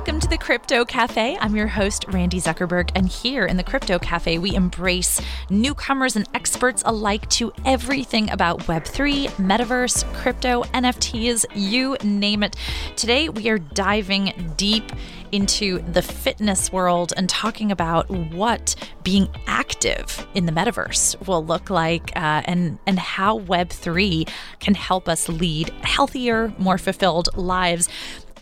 Welcome 0.00 0.20
to 0.20 0.28
the 0.28 0.38
Crypto 0.38 0.86
Cafe. 0.86 1.36
I'm 1.42 1.54
your 1.54 1.66
host, 1.66 2.06
Randi 2.08 2.40
Zuckerberg, 2.40 2.90
and 2.94 3.06
here 3.06 3.44
in 3.44 3.58
the 3.58 3.62
Crypto 3.62 3.98
Cafe, 3.98 4.38
we 4.38 4.54
embrace 4.54 5.20
newcomers 5.50 6.16
and 6.16 6.26
experts 6.32 6.82
alike 6.86 7.28
to 7.28 7.52
everything 7.66 8.30
about 8.30 8.60
Web3, 8.60 9.28
metaverse, 9.32 10.10
crypto, 10.14 10.62
NFTs, 10.62 11.44
you 11.54 11.98
name 12.02 12.42
it. 12.42 12.56
Today, 12.96 13.28
we 13.28 13.50
are 13.50 13.58
diving 13.58 14.54
deep 14.56 14.90
into 15.32 15.80
the 15.92 16.00
fitness 16.00 16.72
world 16.72 17.12
and 17.18 17.28
talking 17.28 17.70
about 17.70 18.08
what 18.08 18.74
being 19.02 19.28
active 19.46 20.26
in 20.32 20.46
the 20.46 20.52
metaverse 20.52 21.26
will 21.26 21.44
look 21.44 21.68
like 21.68 22.10
uh, 22.16 22.40
and, 22.46 22.78
and 22.86 22.98
how 22.98 23.40
Web3 23.40 24.26
can 24.60 24.74
help 24.74 25.10
us 25.10 25.28
lead 25.28 25.68
healthier, 25.82 26.54
more 26.56 26.78
fulfilled 26.78 27.28
lives. 27.36 27.86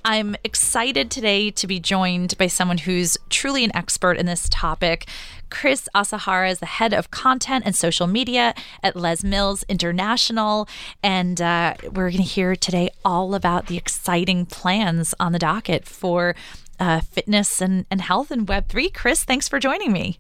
I'm 0.09 0.37
excited 0.43 1.11
today 1.11 1.51
to 1.51 1.67
be 1.67 1.79
joined 1.79 2.39
by 2.39 2.47
someone 2.47 2.79
who's 2.79 3.19
truly 3.29 3.63
an 3.63 3.77
expert 3.77 4.17
in 4.17 4.25
this 4.25 4.49
topic. 4.51 5.07
Chris 5.51 5.87
Asahara 5.95 6.51
is 6.51 6.61
the 6.61 6.67
head 6.67 6.95
of 6.95 7.11
content 7.11 7.65
and 7.67 7.77
social 7.77 8.07
media 8.07 8.55
at 8.83 8.97
Les 8.97 9.23
Mills 9.23 9.65
International. 9.69 10.67
And 11.03 11.43
uh, 11.43 11.75
we're 11.83 12.09
going 12.09 12.23
to 12.23 12.23
hear 12.23 12.57
today 12.57 12.89
all 13.05 13.35
about 13.35 13.67
the 13.67 13.77
exciting 13.77 14.47
plans 14.47 15.15
on 15.21 15.33
the 15.33 15.39
docket 15.39 15.85
for 15.85 16.35
uh, 16.81 17.01
fitness 17.01 17.61
and, 17.61 17.85
and 17.91 18.01
health 18.01 18.33
in 18.33 18.47
Web3. 18.47 18.95
Chris, 18.95 19.25
thanks 19.25 19.47
for 19.47 19.61
joining 19.61 19.93
me. 19.93 20.19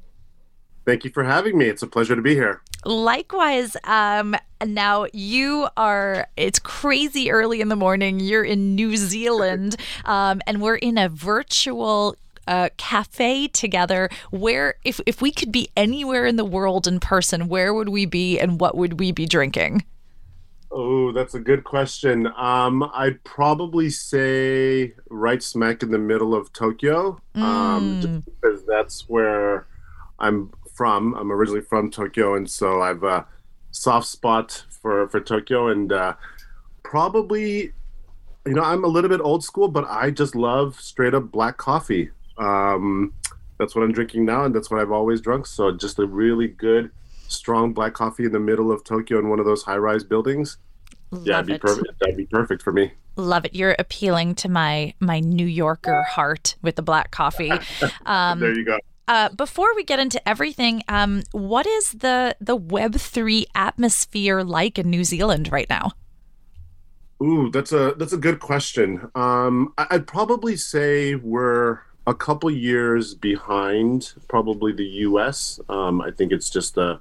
Thank 0.84 1.04
you 1.04 1.10
for 1.10 1.24
having 1.24 1.56
me. 1.56 1.64
It's 1.64 1.82
a 1.82 1.86
pleasure 1.86 2.14
to 2.14 2.20
be 2.20 2.34
here. 2.34 2.60
Likewise, 2.84 3.76
um, 3.84 4.36
now 4.64 5.06
you 5.12 5.68
are, 5.76 6.28
it's 6.36 6.58
crazy 6.58 7.30
early 7.30 7.60
in 7.60 7.68
the 7.68 7.76
morning. 7.76 8.20
You're 8.20 8.44
in 8.44 8.74
New 8.74 8.96
Zealand, 8.96 9.76
um, 10.04 10.40
and 10.46 10.60
we're 10.60 10.76
in 10.76 10.96
a 10.98 11.08
virtual 11.08 12.16
uh, 12.46 12.70
cafe 12.78 13.46
together 13.48 14.08
where 14.30 14.74
if, 14.84 15.00
if 15.06 15.20
we 15.20 15.30
could 15.30 15.52
be 15.52 15.68
anywhere 15.76 16.24
in 16.24 16.36
the 16.36 16.44
world 16.44 16.86
in 16.86 16.98
person, 16.98 17.48
where 17.48 17.74
would 17.74 17.90
we 17.90 18.06
be 18.06 18.38
and 18.38 18.58
what 18.60 18.74
would 18.76 18.98
we 18.98 19.12
be 19.12 19.26
drinking? 19.26 19.84
Oh, 20.70 21.12
that's 21.12 21.34
a 21.34 21.40
good 21.40 21.64
question. 21.64 22.26
Um, 22.36 22.88
I'd 22.94 23.22
probably 23.24 23.88
say 23.90 24.92
right 25.08 25.42
smack 25.42 25.82
in 25.82 25.90
the 25.90 25.98
middle 25.98 26.34
of 26.34 26.52
Tokyo, 26.52 27.20
um, 27.34 28.00
Mm. 28.02 28.24
because 28.24 28.64
that's 28.66 29.08
where 29.08 29.66
I'm 30.18 30.50
from. 30.78 31.14
I'm 31.14 31.30
originally 31.32 31.60
from 31.60 31.90
Tokyo, 31.90 32.36
and 32.36 32.48
so 32.48 32.80
I've 32.80 33.02
a 33.02 33.26
soft 33.72 34.06
spot 34.06 34.64
for 34.70 35.08
for 35.08 35.20
Tokyo, 35.20 35.68
and 35.68 35.92
uh, 35.92 36.14
probably, 36.84 37.72
you 38.46 38.54
know, 38.54 38.62
I'm 38.62 38.84
a 38.84 38.86
little 38.86 39.10
bit 39.10 39.20
old 39.20 39.44
school, 39.44 39.68
but 39.68 39.84
I 39.88 40.10
just 40.10 40.34
love 40.34 40.80
straight 40.80 41.12
up 41.14 41.30
black 41.32 41.56
coffee. 41.58 42.10
Um, 42.38 43.12
that's 43.58 43.74
what 43.74 43.82
I'm 43.82 43.92
drinking 43.92 44.24
now, 44.24 44.44
and 44.44 44.54
that's 44.54 44.70
what 44.70 44.80
I've 44.80 44.92
always 44.92 45.20
drunk. 45.20 45.46
So 45.46 45.72
just 45.72 45.98
a 45.98 46.06
really 46.06 46.46
good, 46.46 46.90
strong 47.26 47.72
black 47.72 47.92
coffee 47.92 48.24
in 48.24 48.32
the 48.32 48.38
middle 48.38 48.70
of 48.70 48.84
Tokyo 48.84 49.18
in 49.18 49.28
one 49.28 49.40
of 49.40 49.44
those 49.46 49.64
high-rise 49.64 50.04
buildings. 50.04 50.58
yeah, 51.10 51.18
Love 51.18 51.28
it'd 51.28 51.46
be 51.46 51.54
it. 51.54 51.60
perfect. 51.60 52.00
That'd 52.00 52.16
be 52.16 52.26
perfect 52.26 52.62
for 52.62 52.72
me. 52.72 52.92
Love 53.16 53.44
it. 53.44 53.52
You're 53.52 53.74
appealing 53.80 54.36
to 54.36 54.48
my 54.48 54.94
my 55.00 55.18
New 55.18 55.46
Yorker 55.46 56.04
heart 56.04 56.54
with 56.62 56.76
the 56.76 56.82
black 56.82 57.10
coffee. 57.10 57.50
Um, 58.06 58.38
there 58.38 58.54
you 58.54 58.64
go. 58.64 58.78
Uh, 59.08 59.30
before 59.30 59.74
we 59.74 59.84
get 59.84 59.98
into 59.98 60.28
everything, 60.28 60.82
um, 60.86 61.22
what 61.32 61.66
is 61.66 61.92
the 61.92 62.36
the 62.40 62.54
Web 62.54 62.94
three 62.94 63.46
atmosphere 63.54 64.44
like 64.44 64.78
in 64.78 64.90
New 64.90 65.02
Zealand 65.02 65.50
right 65.50 65.68
now? 65.70 65.92
Ooh, 67.22 67.50
that's 67.50 67.72
a 67.72 67.94
that's 67.96 68.12
a 68.12 68.18
good 68.18 68.38
question. 68.38 69.10
Um, 69.14 69.72
I'd 69.78 70.06
probably 70.06 70.56
say 70.56 71.14
we're 71.14 71.80
a 72.06 72.14
couple 72.14 72.50
years 72.50 73.14
behind 73.14 74.12
probably 74.28 74.72
the 74.72 74.86
U.S. 75.08 75.58
Um, 75.70 76.02
I 76.02 76.10
think 76.10 76.30
it's 76.30 76.50
just 76.50 76.76
a 76.76 77.00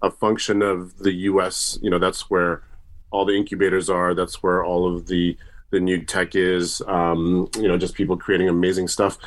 a 0.00 0.10
function 0.10 0.62
of 0.62 0.98
the 0.98 1.12
U.S. 1.12 1.78
You 1.82 1.90
know, 1.90 1.98
that's 1.98 2.30
where 2.30 2.62
all 3.10 3.26
the 3.26 3.36
incubators 3.36 3.90
are. 3.90 4.14
That's 4.14 4.42
where 4.42 4.64
all 4.64 4.96
of 4.96 5.06
the 5.06 5.36
the 5.70 5.80
new 5.80 6.02
tech 6.02 6.34
is. 6.34 6.82
Um, 6.86 7.50
you 7.56 7.68
know, 7.68 7.76
just 7.76 7.94
people 7.94 8.16
creating 8.16 8.48
amazing 8.48 8.88
stuff. 8.88 9.18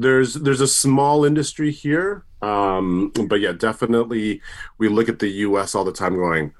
There's 0.00 0.34
there's 0.34 0.60
a 0.60 0.68
small 0.68 1.24
industry 1.24 1.72
here, 1.72 2.24
um, 2.40 3.10
but 3.26 3.40
yeah, 3.40 3.52
definitely 3.52 4.40
we 4.78 4.88
look 4.88 5.08
at 5.08 5.18
the 5.18 5.28
U.S. 5.28 5.74
all 5.74 5.84
the 5.84 5.92
time, 5.92 6.14
going, 6.14 6.54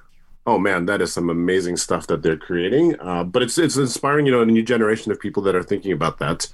oh 0.44 0.58
man, 0.58 0.86
that 0.86 1.00
is 1.00 1.12
some 1.12 1.30
amazing 1.30 1.76
stuff 1.76 2.06
that 2.08 2.22
they're 2.22 2.36
creating. 2.36 2.98
Uh, 3.00 3.22
but 3.22 3.42
it's 3.42 3.58
it's 3.58 3.76
inspiring, 3.76 4.26
you 4.26 4.32
know, 4.32 4.40
a 4.40 4.46
new 4.46 4.62
generation 4.62 5.12
of 5.12 5.20
people 5.20 5.42
that 5.44 5.54
are 5.54 5.62
thinking 5.62 5.92
about 5.92 6.18
that. 6.18 6.48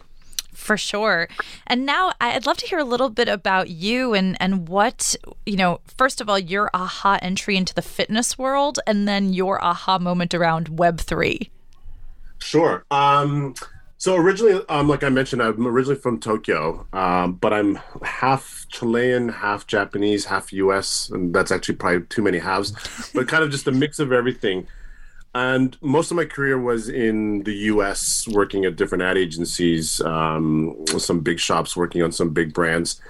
For 0.53 0.77
sure. 0.77 1.29
And 1.67 1.85
now 1.87 2.13
I'd 2.21 2.47
love 2.47 2.57
to 2.59 2.67
hear 2.67 2.79
a 2.79 2.85
little 2.85 3.11
bit 3.11 3.29
about 3.29 3.71
you 3.71 4.15
and 4.15 4.37
and 4.41 4.69
what 4.69 5.17
you 5.47 5.57
know. 5.57 5.81
First 5.97 6.21
of 6.21 6.29
all, 6.29 6.39
your 6.39 6.71
aha 6.75 7.19
entry 7.23 7.57
into 7.57 7.75
the 7.75 7.83
fitness 7.83 8.37
world, 8.37 8.79
and 8.87 9.09
then 9.09 9.33
your 9.33 9.63
aha 9.65 9.99
moment 9.99 10.35
around 10.35 10.79
Web 10.79 11.01
three. 11.01 11.51
Sure. 12.39 12.85
Um, 12.91 13.55
so 14.05 14.17
originally, 14.17 14.63
um, 14.69 14.87
like 14.87 15.03
I 15.03 15.09
mentioned, 15.09 15.41
I'm 15.41 15.67
originally 15.67 15.99
from 15.99 16.21
Tokyo, 16.21 16.87
um, 16.93 17.37
but 17.37 17.55
I'm 17.55 17.77
half 18.03 18.67
Chilean, 18.69 19.31
half 19.31 19.67
Japanese, 19.67 20.27
half 20.27 20.53
US, 20.53 21.09
and 21.09 21.35
that's 21.35 21.51
actually 21.51 21.77
probably 21.77 22.03
too 22.09 22.21
many 22.21 22.37
halves, 22.37 22.73
but 23.15 23.29
kind 23.29 23.43
of 23.43 23.51
just 23.51 23.67
a 23.67 23.73
mix 23.73 23.99
of 23.99 24.13
everything. 24.13 24.67
And 25.35 25.79
most 25.81 26.11
of 26.11 26.19
my 26.19 26.27
career 26.27 26.61
was 26.61 26.91
in 26.91 27.45
the 27.45 27.55
US, 27.73 28.29
working 28.29 28.67
at 28.67 28.77
different 28.77 29.03
ad 29.03 29.17
agencies, 29.17 30.03
um, 30.03 30.85
some 30.99 31.21
big 31.21 31.41
shops, 31.41 31.75
working 31.75 32.03
on 32.03 32.13
some 32.13 32.29
big 32.29 32.53
brands. 32.53 33.01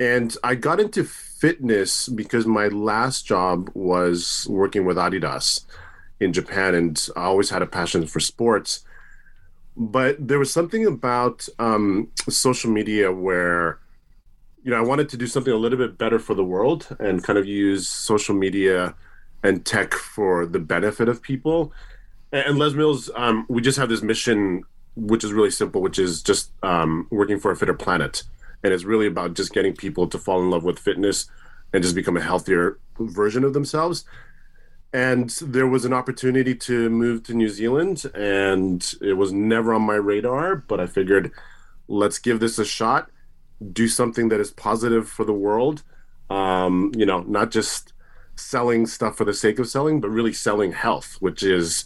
And 0.00 0.36
I 0.42 0.56
got 0.56 0.80
into 0.80 1.04
fitness 1.04 2.08
because 2.08 2.46
my 2.46 2.66
last 2.66 3.26
job 3.26 3.70
was 3.74 4.44
working 4.50 4.86
with 4.86 4.96
Adidas 4.96 5.66
in 6.18 6.32
Japan, 6.32 6.74
and 6.74 7.08
I 7.14 7.26
always 7.26 7.50
had 7.50 7.62
a 7.62 7.66
passion 7.66 8.08
for 8.08 8.18
sports. 8.18 8.84
But 9.76 10.26
there 10.26 10.38
was 10.38 10.50
something 10.50 10.86
about 10.86 11.48
um, 11.58 12.10
social 12.28 12.70
media 12.70 13.12
where, 13.12 13.78
you 14.62 14.70
know, 14.70 14.78
I 14.78 14.82
wanted 14.82 15.08
to 15.10 15.16
do 15.16 15.26
something 15.26 15.52
a 15.52 15.56
little 15.56 15.78
bit 15.78 15.98
better 15.98 16.18
for 16.18 16.34
the 16.34 16.44
world 16.44 16.88
and 16.98 17.22
kind 17.22 17.38
of 17.38 17.46
use 17.46 17.88
social 17.88 18.34
media 18.34 18.94
and 19.42 19.64
tech 19.66 19.92
for 19.92 20.46
the 20.46 20.58
benefit 20.58 21.08
of 21.08 21.20
people. 21.20 21.72
And, 22.32 22.58
Les 22.58 22.72
Mills, 22.72 23.10
um, 23.14 23.44
we 23.48 23.60
just 23.60 23.78
have 23.78 23.90
this 23.90 24.02
mission, 24.02 24.62
which 24.96 25.22
is 25.22 25.32
really 25.32 25.50
simple, 25.50 25.82
which 25.82 25.98
is 25.98 26.22
just 26.22 26.50
um, 26.62 27.06
working 27.10 27.38
for 27.38 27.50
a 27.50 27.56
fitter 27.56 27.74
planet. 27.74 28.22
And 28.64 28.72
it's 28.72 28.84
really 28.84 29.06
about 29.06 29.34
just 29.34 29.52
getting 29.52 29.76
people 29.76 30.08
to 30.08 30.18
fall 30.18 30.42
in 30.42 30.50
love 30.50 30.64
with 30.64 30.78
fitness 30.78 31.26
and 31.72 31.82
just 31.82 31.94
become 31.94 32.16
a 32.16 32.22
healthier 32.22 32.78
version 32.98 33.44
of 33.44 33.52
themselves 33.52 34.04
and 34.96 35.28
there 35.42 35.66
was 35.66 35.84
an 35.84 35.92
opportunity 35.92 36.54
to 36.54 36.88
move 36.88 37.22
to 37.24 37.34
New 37.34 37.50
Zealand, 37.50 38.10
and 38.14 38.94
it 39.02 39.12
was 39.12 39.30
never 39.30 39.74
on 39.74 39.82
my 39.82 39.96
radar. 39.96 40.56
But 40.56 40.80
I 40.80 40.86
figured, 40.86 41.32
let's 41.86 42.18
give 42.18 42.40
this 42.40 42.58
a 42.58 42.64
shot, 42.64 43.10
do 43.72 43.88
something 43.88 44.30
that 44.30 44.40
is 44.40 44.50
positive 44.50 45.06
for 45.06 45.26
the 45.26 45.34
world. 45.34 45.82
Um, 46.30 46.92
you 46.96 47.04
know, 47.04 47.20
not 47.20 47.50
just 47.50 47.92
selling 48.36 48.86
stuff 48.86 49.18
for 49.18 49.26
the 49.26 49.34
sake 49.34 49.58
of 49.58 49.68
selling, 49.68 50.00
but 50.00 50.08
really 50.08 50.32
selling 50.32 50.72
health, 50.72 51.18
which 51.20 51.42
is, 51.42 51.84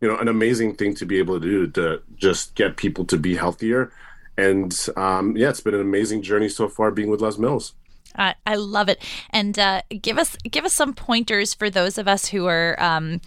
you 0.00 0.08
know, 0.08 0.16
an 0.16 0.28
amazing 0.28 0.74
thing 0.76 0.94
to 0.94 1.04
be 1.04 1.18
able 1.18 1.38
to 1.38 1.46
do 1.46 1.66
to 1.72 2.00
just 2.16 2.54
get 2.54 2.78
people 2.78 3.04
to 3.04 3.18
be 3.18 3.36
healthier. 3.36 3.92
And 4.38 4.74
um, 4.96 5.36
yeah, 5.36 5.50
it's 5.50 5.60
been 5.60 5.74
an 5.74 5.82
amazing 5.82 6.22
journey 6.22 6.48
so 6.48 6.66
far 6.66 6.92
being 6.92 7.10
with 7.10 7.20
Les 7.20 7.36
Mills. 7.36 7.74
I, 8.16 8.34
I 8.46 8.56
love 8.56 8.88
it. 8.88 9.02
And 9.30 9.58
uh, 9.58 9.82
give 10.02 10.18
us 10.18 10.36
give 10.50 10.64
us 10.64 10.72
some 10.72 10.94
pointers 10.94 11.54
for 11.54 11.70
those 11.70 11.98
of 11.98 12.08
us 12.08 12.26
who 12.28 12.46
are, 12.46 12.80
um, 12.82 13.20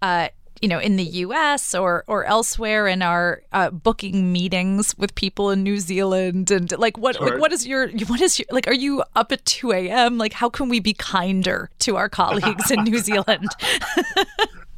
uh, 0.00 0.28
you 0.60 0.68
know, 0.68 0.78
in 0.78 0.96
the 0.96 1.04
U.S. 1.04 1.74
or 1.74 2.04
or 2.06 2.24
elsewhere 2.24 2.86
and 2.86 3.02
are 3.02 3.42
uh, 3.52 3.70
booking 3.70 4.32
meetings 4.32 4.96
with 4.96 5.14
people 5.14 5.50
in 5.50 5.62
New 5.62 5.78
Zealand. 5.78 6.50
And 6.50 6.70
like, 6.78 6.96
what 6.96 7.20
like, 7.20 7.40
what 7.40 7.52
is 7.52 7.66
your 7.66 7.88
what 8.06 8.20
is 8.20 8.38
your 8.38 8.46
like? 8.50 8.68
Are 8.68 8.74
you 8.74 9.02
up 9.16 9.32
at 9.32 9.44
two 9.44 9.72
a.m.? 9.72 10.18
Like, 10.18 10.32
how 10.32 10.48
can 10.48 10.68
we 10.68 10.80
be 10.80 10.94
kinder 10.94 11.70
to 11.80 11.96
our 11.96 12.08
colleagues 12.20 12.70
in 12.70 12.84
New 12.84 12.98
Zealand? 12.98 13.48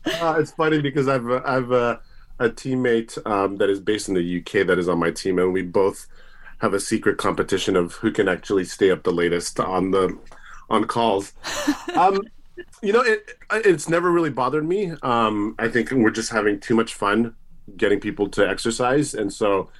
uh, 0.06 0.36
it's 0.38 0.52
funny 0.52 0.80
because 0.80 1.08
I've 1.08 1.28
I've 1.28 1.72
uh, 1.72 1.98
a 2.38 2.48
teammate 2.48 3.24
um, 3.26 3.56
that 3.56 3.70
is 3.70 3.80
based 3.80 4.08
in 4.08 4.14
the 4.14 4.38
UK 4.40 4.66
that 4.66 4.78
is 4.78 4.88
on 4.88 4.98
my 4.98 5.10
team, 5.10 5.38
and 5.38 5.52
we 5.52 5.62
both 5.62 6.06
have 6.64 6.72
a 6.72 6.80
secret 6.80 7.18
competition 7.18 7.76
of 7.76 7.92
who 7.96 8.10
can 8.10 8.26
actually 8.26 8.64
stay 8.64 8.90
up 8.90 9.02
the 9.02 9.12
latest 9.12 9.60
on 9.60 9.90
the 9.90 10.18
on 10.70 10.84
calls. 10.86 11.32
Um, 11.94 12.22
you 12.82 12.92
know, 12.92 13.02
it 13.02 13.30
it's 13.52 13.88
never 13.88 14.10
really 14.10 14.30
bothered 14.30 14.66
me. 14.66 14.92
Um, 15.02 15.54
I 15.60 15.68
think 15.68 15.92
we're 15.92 16.10
just 16.10 16.32
having 16.32 16.58
too 16.58 16.74
much 16.74 16.94
fun 16.94 17.36
getting 17.76 18.00
people 18.00 18.28
to 18.30 18.48
exercise, 18.48 19.14
and 19.14 19.32
so 19.32 19.70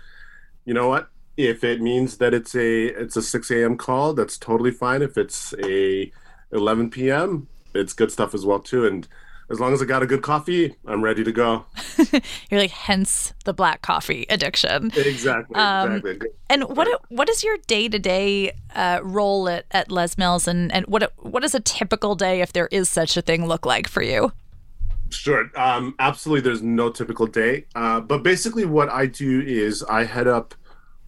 you 0.65 0.75
know 0.75 0.89
what? 0.89 1.09
If 1.37 1.65
it 1.65 1.81
means 1.81 2.19
that 2.19 2.35
it's 2.35 2.55
a 2.55 2.87
it's 2.87 3.17
a 3.17 3.23
six 3.23 3.51
a.m. 3.51 3.77
call, 3.77 4.15
that's 4.15 4.39
totally 4.39 4.71
fine. 4.71 5.03
If 5.03 5.17
it's 5.19 5.55
a 5.65 6.13
11 6.53 6.91
p.m., 6.91 7.49
it's 7.75 7.95
good 7.95 8.13
stuff 8.13 8.35
as 8.35 8.47
well 8.47 8.61
too. 8.61 8.87
And 8.87 9.09
as 9.51 9.61
long 9.61 9.73
as 9.73 9.83
I 9.83 9.85
got 9.85 10.03
a 10.03 10.07
good 10.07 10.23
coffee, 10.23 10.75
I'm 10.87 11.03
ready 11.03 11.23
to 11.25 11.33
go. 11.33 11.67
You're 12.51 12.61
like, 12.61 12.71
hence 12.71 13.35
the 13.45 13.53
black 13.53 13.83
coffee 13.83 14.27
addiction. 14.31 14.91
Exactly. 14.97 15.57
Um, 15.57 15.97
exactly. 15.97 16.29
And 16.49 16.65
what 16.65 16.89
what 17.09 17.29
is 17.29 17.45
your 17.45 17.57
day 17.67 17.89
to 17.89 17.99
day 17.99 18.53
role 19.03 19.49
at, 19.49 19.67
at 19.71 19.91
Les 19.91 20.17
Mills, 20.17 20.49
and 20.49 20.73
and 20.73 20.87
what 20.87 21.13
what 21.19 21.41
does 21.43 21.55
a 21.55 21.61
typical 21.61 22.15
day, 22.15 22.41
if 22.41 22.53
there 22.53 22.69
is 22.71 22.89
such 22.89 23.17
a 23.17 23.23
thing, 23.23 23.47
look 23.47 23.67
like 23.67 23.89
for 23.89 24.03
you? 24.03 24.33
Sure. 25.11 25.51
Um, 25.55 25.95
absolutely. 25.99 26.41
There's 26.41 26.63
no 26.63 26.91
typical 26.91 27.27
day, 27.27 27.67
uh, 27.75 28.01
but 28.01 28.23
basically, 28.23 28.65
what 28.65 28.89
I 28.89 29.07
do 29.07 29.43
is 29.43 29.83
I 29.85 30.05
head 30.05 30.27
up 30.27 30.55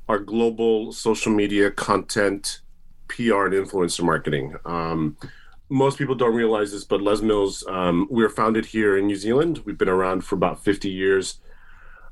our 0.08 0.18
global 0.18 0.92
social 0.92 1.32
media 1.32 1.70
content, 1.70 2.60
PR, 3.08 3.46
and 3.46 3.54
influencer 3.54 4.04
marketing. 4.04 4.54
Um, 4.64 5.16
most 5.68 5.98
people 5.98 6.14
don't 6.14 6.34
realize 6.34 6.72
this, 6.72 6.84
but 6.84 7.02
Les 7.02 7.20
Mills, 7.20 7.64
um, 7.68 8.06
we 8.10 8.22
were 8.22 8.28
founded 8.28 8.66
here 8.66 8.96
in 8.96 9.06
New 9.06 9.16
Zealand. 9.16 9.62
We've 9.64 9.78
been 9.78 9.88
around 9.88 10.22
for 10.22 10.36
about 10.36 10.62
50 10.62 10.88
years 10.88 11.40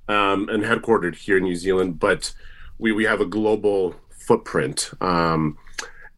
um, 0.08 0.48
and 0.48 0.64
headquartered 0.64 1.16
here 1.16 1.36
in 1.36 1.44
New 1.44 1.56
Zealand, 1.56 2.00
but 2.00 2.34
we, 2.78 2.92
we 2.92 3.04
have 3.04 3.20
a 3.20 3.26
global 3.26 3.94
footprint. 4.10 4.90
Um, 5.00 5.58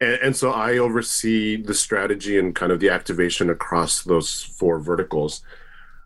and, 0.00 0.18
and, 0.22 0.36
so 0.36 0.50
I 0.50 0.78
oversee 0.78 1.56
the 1.56 1.74
strategy 1.74 2.38
and 2.38 2.54
kind 2.54 2.72
of 2.72 2.80
the 2.80 2.90
activation 2.90 3.50
across 3.50 4.02
those 4.02 4.42
four 4.42 4.78
verticals. 4.78 5.42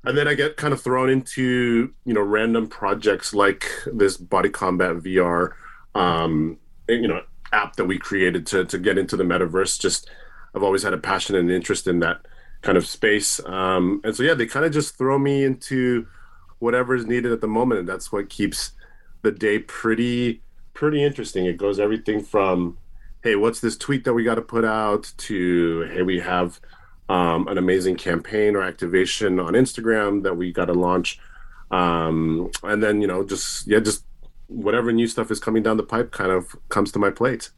And 0.04 0.16
then 0.16 0.26
I 0.26 0.34
get 0.34 0.56
kind 0.56 0.72
of 0.72 0.80
thrown 0.80 1.10
into, 1.10 1.92
you 2.04 2.14
know, 2.14 2.22
random 2.22 2.68
projects 2.68 3.34
like 3.34 3.70
this 3.92 4.16
Body 4.16 4.48
Combat 4.48 4.96
VR, 4.96 5.52
um, 5.94 6.58
you 6.88 7.06
know, 7.06 7.22
app 7.52 7.76
that 7.76 7.84
we 7.84 7.98
created 7.98 8.46
to, 8.48 8.64
to 8.64 8.78
get 8.78 8.96
into 8.96 9.16
the 9.16 9.24
metaverse. 9.24 9.78
Just 9.78 10.08
I've 10.54 10.62
always 10.62 10.82
had 10.82 10.92
a 10.92 10.98
passion 10.98 11.36
and 11.36 11.50
interest 11.50 11.86
in 11.86 12.00
that 12.00 12.20
kind 12.62 12.76
of 12.76 12.86
space. 12.86 13.40
Um, 13.46 14.00
and 14.04 14.14
so, 14.14 14.22
yeah, 14.22 14.34
they 14.34 14.46
kind 14.46 14.66
of 14.66 14.72
just 14.72 14.96
throw 14.98 15.18
me 15.18 15.44
into 15.44 16.06
whatever 16.58 16.94
is 16.94 17.06
needed 17.06 17.32
at 17.32 17.40
the 17.40 17.48
moment. 17.48 17.80
And 17.80 17.88
that's 17.88 18.12
what 18.12 18.28
keeps 18.28 18.72
the 19.22 19.30
day 19.30 19.58
pretty, 19.58 20.42
pretty 20.74 21.02
interesting. 21.02 21.46
It 21.46 21.56
goes 21.56 21.80
everything 21.80 22.22
from, 22.22 22.78
hey, 23.22 23.36
what's 23.36 23.60
this 23.60 23.76
tweet 23.76 24.04
that 24.04 24.14
we 24.14 24.24
got 24.24 24.36
to 24.36 24.42
put 24.42 24.64
out 24.64 25.12
to, 25.18 25.82
hey, 25.92 26.02
we 26.02 26.20
have 26.20 26.60
um, 27.08 27.48
an 27.48 27.58
amazing 27.58 27.96
campaign 27.96 28.56
or 28.56 28.62
activation 28.62 29.40
on 29.40 29.54
Instagram 29.54 30.22
that 30.22 30.36
we 30.36 30.52
got 30.52 30.66
to 30.66 30.74
launch. 30.74 31.18
Um, 31.70 32.50
and 32.62 32.82
then, 32.82 33.00
you 33.00 33.06
know, 33.06 33.24
just, 33.24 33.66
yeah, 33.66 33.80
just 33.80 34.04
whatever 34.48 34.92
new 34.92 35.06
stuff 35.06 35.30
is 35.30 35.38
coming 35.38 35.62
down 35.62 35.76
the 35.76 35.82
pipe 35.82 36.10
kind 36.10 36.30
of 36.30 36.56
comes 36.68 36.92
to 36.92 36.98
my 36.98 37.10
plate. 37.10 37.50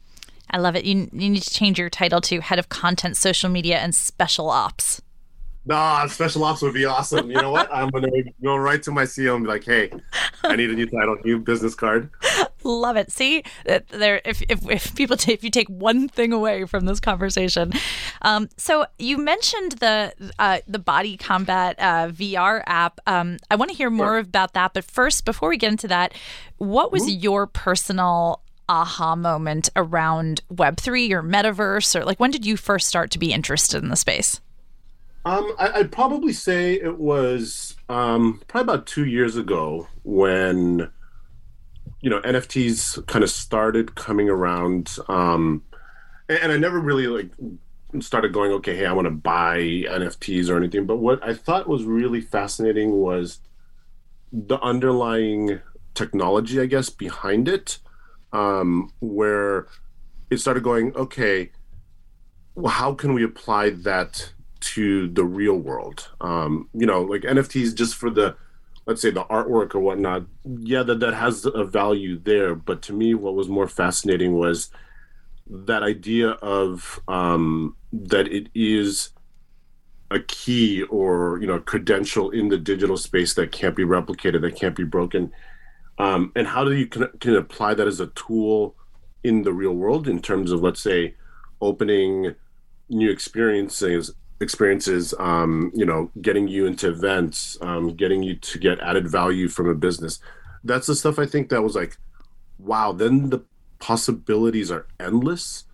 I 0.53 0.59
love 0.59 0.75
it. 0.75 0.85
You, 0.85 1.09
you 1.11 1.29
need 1.31 1.41
to 1.41 1.49
change 1.49 1.79
your 1.79 1.89
title 1.89 2.21
to 2.21 2.39
head 2.39 2.59
of 2.59 2.69
content, 2.69 3.17
social 3.17 3.49
media, 3.49 3.79
and 3.79 3.93
special 3.93 4.51
ops. 4.51 5.01
Nah, 5.65 6.05
special 6.07 6.43
ops 6.43 6.61
would 6.61 6.73
be 6.73 6.83
awesome. 6.83 7.31
You 7.31 7.41
know 7.41 7.49
what? 7.49 7.73
I'm 7.73 7.89
gonna 7.89 8.09
go 8.43 8.57
right 8.57 8.83
to 8.83 8.91
my 8.91 9.03
CEO 9.03 9.35
and 9.35 9.45
be 9.45 9.49
like, 9.49 9.63
"Hey, 9.63 9.91
I 10.43 10.57
need 10.57 10.69
a 10.69 10.73
new 10.73 10.85
title, 10.85 11.17
new 11.23 11.39
business 11.39 11.73
card." 11.73 12.09
Love 12.65 12.97
it. 12.97 13.11
See, 13.11 13.43
there. 13.63 14.21
If, 14.25 14.41
if, 14.49 14.69
if 14.69 14.95
people 14.95 15.15
t- 15.15 15.31
if 15.31 15.41
you 15.41 15.49
take 15.49 15.69
one 15.69 16.09
thing 16.09 16.33
away 16.33 16.65
from 16.65 16.85
this 16.85 16.99
conversation, 16.99 17.71
um, 18.23 18.49
so 18.57 18.85
you 18.99 19.17
mentioned 19.17 19.73
the 19.73 20.13
uh, 20.37 20.59
the 20.67 20.79
Body 20.79 21.15
Combat 21.15 21.77
uh, 21.79 22.09
VR 22.09 22.61
app. 22.67 22.99
Um, 23.07 23.37
I 23.49 23.55
want 23.55 23.71
to 23.71 23.77
hear 23.77 23.89
more 23.89 24.07
sure. 24.07 24.17
about 24.17 24.53
that. 24.55 24.73
But 24.73 24.83
first, 24.83 25.23
before 25.23 25.47
we 25.47 25.55
get 25.55 25.71
into 25.71 25.87
that, 25.87 26.13
what 26.57 26.91
was 26.91 27.03
mm-hmm. 27.03 27.21
your 27.21 27.47
personal 27.47 28.42
aha 28.69 29.15
moment 29.15 29.69
around 29.75 30.41
Web3 30.53 31.11
or 31.11 31.23
metaverse? 31.23 31.99
Or 31.99 32.05
like, 32.05 32.19
when 32.19 32.31
did 32.31 32.45
you 32.45 32.57
first 32.57 32.87
start 32.87 33.11
to 33.11 33.19
be 33.19 33.33
interested 33.33 33.81
in 33.83 33.89
the 33.89 33.95
space? 33.95 34.41
Um, 35.25 35.53
I, 35.57 35.77
would 35.77 35.91
probably 35.91 36.33
say 36.33 36.73
it 36.73 36.97
was 36.99 37.75
um, 37.87 38.41
probably 38.47 38.73
about 38.73 38.87
two 38.87 39.05
years 39.05 39.37
ago 39.37 39.87
when, 40.03 40.89
you 42.01 42.09
know, 42.09 42.19
NFTs 42.21 43.05
kind 43.07 43.23
of 43.23 43.29
started 43.29 43.95
coming 43.95 44.29
around. 44.29 44.97
Um, 45.07 45.63
and, 46.27 46.39
and 46.39 46.51
I 46.51 46.57
never 46.57 46.79
really 46.79 47.07
like 47.07 47.31
started 48.01 48.33
going, 48.33 48.51
okay, 48.53 48.75
hey, 48.75 48.85
I 48.85 48.93
want 48.93 49.05
to 49.05 49.11
buy 49.11 49.59
NFTs 49.59 50.49
or 50.49 50.57
anything. 50.57 50.85
But 50.85 50.97
what 50.97 51.23
I 51.23 51.33
thought 51.33 51.69
was 51.69 51.85
really 51.85 52.19
fascinating 52.19 52.91
was 52.91 53.39
the 54.33 54.59
underlying 54.59 55.61
technology, 55.93 56.59
I 56.59 56.65
guess, 56.65 56.89
behind 56.89 57.47
it 57.47 57.77
um, 58.33 58.91
where 58.99 59.67
it 60.29 60.37
started 60.39 60.63
going, 60.63 60.95
okay, 60.95 61.51
well, 62.55 62.73
how 62.73 62.93
can 62.93 63.13
we 63.13 63.23
apply 63.23 63.69
that 63.71 64.31
to 64.59 65.07
the 65.09 65.23
real 65.23 65.55
world? 65.55 66.09
Um, 66.19 66.69
you 66.73 66.85
know, 66.85 67.01
like 67.01 67.21
NFTs 67.21 67.75
just 67.75 67.95
for 67.95 68.09
the, 68.09 68.35
let's 68.85 69.01
say 69.01 69.11
the 69.11 69.23
artwork 69.25 69.75
or 69.75 69.79
whatnot. 69.79 70.25
Yeah, 70.43 70.83
that, 70.83 70.99
that 70.99 71.13
has 71.13 71.45
a 71.45 71.63
value 71.63 72.19
there. 72.19 72.55
But 72.55 72.81
to 72.83 72.93
me, 72.93 73.13
what 73.13 73.35
was 73.35 73.47
more 73.47 73.67
fascinating 73.67 74.33
was 74.33 74.69
that 75.49 75.83
idea 75.83 76.29
of 76.29 76.99
um, 77.07 77.75
that 77.91 78.27
it 78.27 78.49
is 78.55 79.09
a 80.11 80.19
key 80.19 80.83
or 80.83 81.39
you 81.41 81.47
know 81.47 81.59
credential 81.59 82.29
in 82.29 82.49
the 82.49 82.57
digital 82.57 82.97
space 82.97 83.33
that 83.33 83.51
can't 83.51 83.75
be 83.75 83.83
replicated 83.83 84.41
that 84.41 84.55
can't 84.55 84.75
be 84.75 84.83
broken 84.83 85.31
um, 85.97 86.31
and 86.35 86.47
how 86.47 86.63
do 86.63 86.73
you 86.73 86.87
can, 86.87 87.07
can 87.19 87.35
apply 87.35 87.73
that 87.73 87.87
as 87.87 87.99
a 87.99 88.07
tool 88.07 88.75
in 89.23 89.43
the 89.43 89.53
real 89.53 89.73
world 89.73 90.07
in 90.07 90.21
terms 90.21 90.51
of 90.51 90.61
let's 90.61 90.81
say 90.81 91.15
opening 91.61 92.35
new 92.89 93.09
experiences 93.09 94.13
experiences 94.41 95.13
um, 95.19 95.71
you 95.73 95.85
know 95.85 96.11
getting 96.21 96.47
you 96.47 96.65
into 96.65 96.89
events 96.89 97.57
um, 97.61 97.95
getting 97.95 98.23
you 98.23 98.35
to 98.35 98.59
get 98.59 98.79
added 98.79 99.07
value 99.07 99.47
from 99.47 99.69
a 99.69 99.75
business? 99.75 100.19
That's 100.65 100.87
the 100.87 100.95
stuff 100.95 101.19
i 101.19 101.25
think 101.25 101.49
that 101.49 101.61
was 101.61 101.75
like 101.75 101.97
wow 102.57 102.91
then 102.91 103.29
the 103.29 103.43
possibilities 103.79 104.71
are 104.71 104.87
endless. 104.99 105.65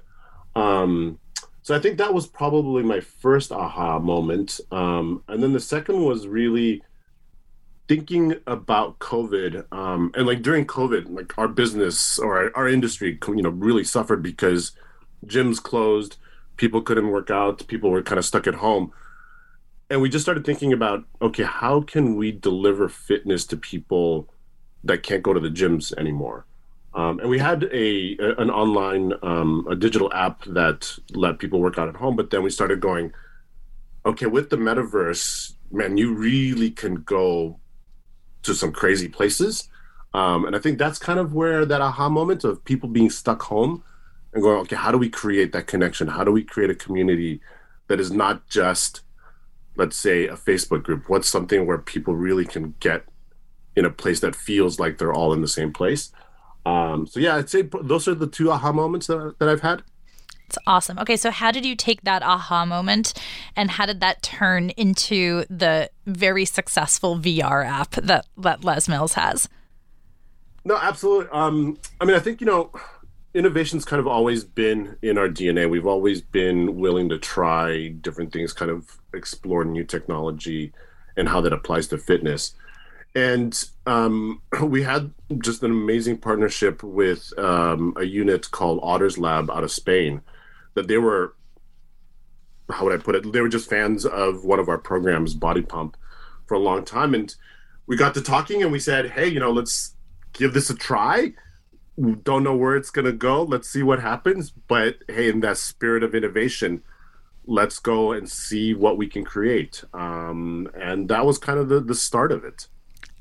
Um, 0.55 1.19
so 1.61 1.75
i 1.75 1.79
think 1.79 1.97
that 1.97 2.13
was 2.13 2.27
probably 2.27 2.83
my 2.83 2.99
first 2.99 3.51
aha 3.51 3.99
moment. 3.99 4.59
Um, 4.71 5.23
and 5.27 5.41
then 5.41 5.53
the 5.53 5.59
second 5.59 6.03
was 6.03 6.27
really 6.27 6.83
thinking 7.89 8.35
about 8.45 8.99
COVID, 8.99 9.65
um, 9.73 10.11
and 10.15 10.27
like 10.27 10.43
during 10.43 10.63
COVID, 10.65 11.09
like 11.09 11.35
our 11.39 11.47
business 11.47 12.19
or 12.19 12.37
our, 12.37 12.51
our, 12.55 12.69
industry, 12.69 13.17
you 13.27 13.41
know, 13.41 13.49
really 13.49 13.83
suffered 13.83 14.21
because 14.21 14.73
gyms 15.25 15.61
closed, 15.61 16.17
people 16.55 16.83
couldn't 16.83 17.09
work 17.09 17.31
out, 17.31 17.65
people 17.67 17.89
were 17.89 18.03
kind 18.03 18.19
of 18.19 18.25
stuck 18.25 18.45
at 18.45 18.53
home. 18.53 18.93
And 19.89 20.01
we 20.01 20.07
just 20.07 20.23
started 20.23 20.45
thinking 20.45 20.71
about, 20.71 21.03
okay, 21.19 21.41
how 21.41 21.81
can 21.81 22.15
we 22.15 22.31
deliver 22.31 22.89
fitness 22.89 23.43
to 23.47 23.57
people 23.57 24.31
that 24.83 25.01
can't 25.01 25.23
go 25.23 25.33
to 25.33 25.39
the 25.39 25.49
gyms 25.49 25.91
anymore? 25.97 26.45
Um, 26.93 27.19
and 27.19 27.27
we 27.27 27.39
had 27.39 27.63
a, 27.71 28.17
an 28.37 28.51
online 28.51 29.13
um, 29.23 29.65
a 29.67 29.75
digital 29.75 30.13
app 30.13 30.43
that 30.45 30.95
let 31.15 31.39
people 31.39 31.59
work 31.59 31.79
out 31.79 31.89
at 31.89 31.95
home, 31.95 32.15
but 32.15 32.29
then 32.29 32.43
we 32.43 32.51
started 32.51 32.81
going, 32.81 33.13
okay, 34.05 34.27
with 34.27 34.51
the 34.51 34.57
metaverse, 34.57 35.53
man, 35.71 35.97
you 35.97 36.13
really 36.13 36.69
can 36.69 36.95
go 37.01 37.59
to 38.43 38.53
some 38.53 38.71
crazy 38.71 39.07
places. 39.07 39.69
Um, 40.13 40.45
and 40.45 40.55
I 40.55 40.59
think 40.59 40.79
that's 40.79 40.97
kind 40.97 41.19
of 41.19 41.33
where 41.33 41.65
that 41.65 41.81
aha 41.81 42.09
moment 42.09 42.43
of 42.43 42.63
people 42.65 42.89
being 42.89 43.09
stuck 43.09 43.43
home 43.43 43.83
and 44.33 44.41
going, 44.41 44.57
okay, 44.61 44.75
how 44.75 44.91
do 44.91 44.97
we 44.97 45.09
create 45.09 45.51
that 45.53 45.67
connection? 45.67 46.07
How 46.07 46.23
do 46.23 46.31
we 46.31 46.43
create 46.43 46.69
a 46.69 46.75
community 46.75 47.41
that 47.87 47.99
is 47.99 48.11
not 48.11 48.47
just, 48.47 49.01
let's 49.75 49.97
say, 49.97 50.27
a 50.27 50.35
Facebook 50.35 50.83
group? 50.83 51.09
What's 51.09 51.29
something 51.29 51.65
where 51.65 51.77
people 51.77 52.15
really 52.15 52.45
can 52.45 52.75
get 52.79 53.05
in 53.75 53.85
a 53.85 53.89
place 53.89 54.19
that 54.21 54.35
feels 54.35 54.79
like 54.79 54.97
they're 54.97 55.13
all 55.13 55.33
in 55.33 55.41
the 55.41 55.47
same 55.47 55.71
place? 55.71 56.11
Um, 56.65 57.07
so 57.07 57.19
yeah, 57.19 57.35
I'd 57.35 57.49
say 57.49 57.63
those 57.81 58.07
are 58.07 58.15
the 58.15 58.27
two 58.27 58.51
aha 58.51 58.71
moments 58.71 59.07
that, 59.07 59.35
that 59.39 59.49
I've 59.49 59.61
had. 59.61 59.83
It's 60.49 60.57
awesome. 60.65 60.97
Okay, 60.97 61.15
so 61.15 61.29
how 61.29 61.51
did 61.51 61.63
you 61.63 61.75
take 61.75 62.01
that 62.01 62.23
aha 62.23 62.65
moment 62.65 63.13
and 63.55 63.69
how 63.69 63.85
did 63.85 63.99
that 63.99 64.23
turn 64.23 64.71
into 64.71 65.45
the 65.47 65.91
very 66.07 66.43
successful 66.43 67.19
VR 67.19 67.63
app 67.63 67.91
that, 67.91 68.25
that 68.35 68.63
Les 68.63 68.89
Mills 68.89 69.13
has? 69.13 69.47
No, 70.65 70.75
absolutely. 70.75 71.29
Um, 71.31 71.77
I 72.01 72.05
mean, 72.05 72.15
I 72.15 72.19
think, 72.19 72.41
you 72.41 72.47
know, 72.47 72.71
innovation's 73.35 73.85
kind 73.85 73.99
of 73.99 74.07
always 74.07 74.43
been 74.43 74.97
in 75.03 75.19
our 75.19 75.29
DNA. 75.29 75.69
We've 75.69 75.85
always 75.85 76.19
been 76.19 76.79
willing 76.79 77.09
to 77.09 77.19
try 77.19 77.89
different 77.89 78.33
things, 78.33 78.51
kind 78.51 78.71
of 78.71 78.97
explore 79.13 79.63
new 79.63 79.83
technology 79.83 80.73
and 81.15 81.29
how 81.29 81.41
that 81.41 81.53
applies 81.53 81.85
to 81.89 81.99
fitness. 81.99 82.55
And 83.13 83.55
um, 83.85 84.41
we 84.63 84.81
had 84.81 85.11
just 85.37 85.61
an 85.61 85.69
amazing 85.69 86.17
partnership 86.17 86.81
with 86.81 87.37
um, 87.37 87.93
a 87.97 88.03
unit 88.03 88.49
called 88.49 88.79
Odders 88.81 89.19
Lab 89.19 89.51
out 89.51 89.63
of 89.63 89.71
Spain 89.71 90.23
that 90.79 90.87
they 90.87 90.97
were 90.97 91.35
how 92.71 92.85
would 92.85 92.93
I 92.93 93.03
put 93.03 93.15
it? 93.15 93.31
They 93.31 93.41
were 93.41 93.49
just 93.49 93.69
fans 93.69 94.05
of 94.05 94.45
one 94.45 94.59
of 94.59 94.69
our 94.69 94.77
programs, 94.77 95.33
Body 95.33 95.61
Pump, 95.61 95.97
for 96.45 96.55
a 96.55 96.59
long 96.59 96.85
time. 96.85 97.13
And 97.13 97.33
we 97.87 97.97
got 97.97 98.13
to 98.13 98.21
talking 98.21 98.61
and 98.61 98.71
we 98.71 98.79
said, 98.79 99.11
hey, 99.11 99.27
you 99.27 99.39
know, 99.39 99.51
let's 99.51 99.95
give 100.33 100.53
this 100.53 100.69
a 100.69 100.75
try. 100.75 101.33
We 101.95 102.13
don't 102.13 102.43
know 102.43 102.55
where 102.55 102.75
it's 102.75 102.91
going 102.91 103.05
to 103.05 103.11
go. 103.11 103.43
Let's 103.43 103.69
see 103.69 103.83
what 103.83 103.99
happens. 103.99 104.51
But 104.51 104.97
hey, 105.07 105.29
in 105.29 105.39
that 105.41 105.57
spirit 105.57 106.03
of 106.03 106.15
innovation, 106.15 106.83
let's 107.45 107.79
go 107.79 108.11
and 108.11 108.29
see 108.29 108.73
what 108.73 108.97
we 108.97 109.07
can 109.07 109.25
create. 109.25 109.83
Um, 109.93 110.69
and 110.75 111.09
that 111.09 111.25
was 111.25 111.37
kind 111.37 111.59
of 111.59 111.69
the, 111.69 111.79
the 111.79 111.95
start 111.95 112.31
of 112.31 112.45
it. 112.45 112.67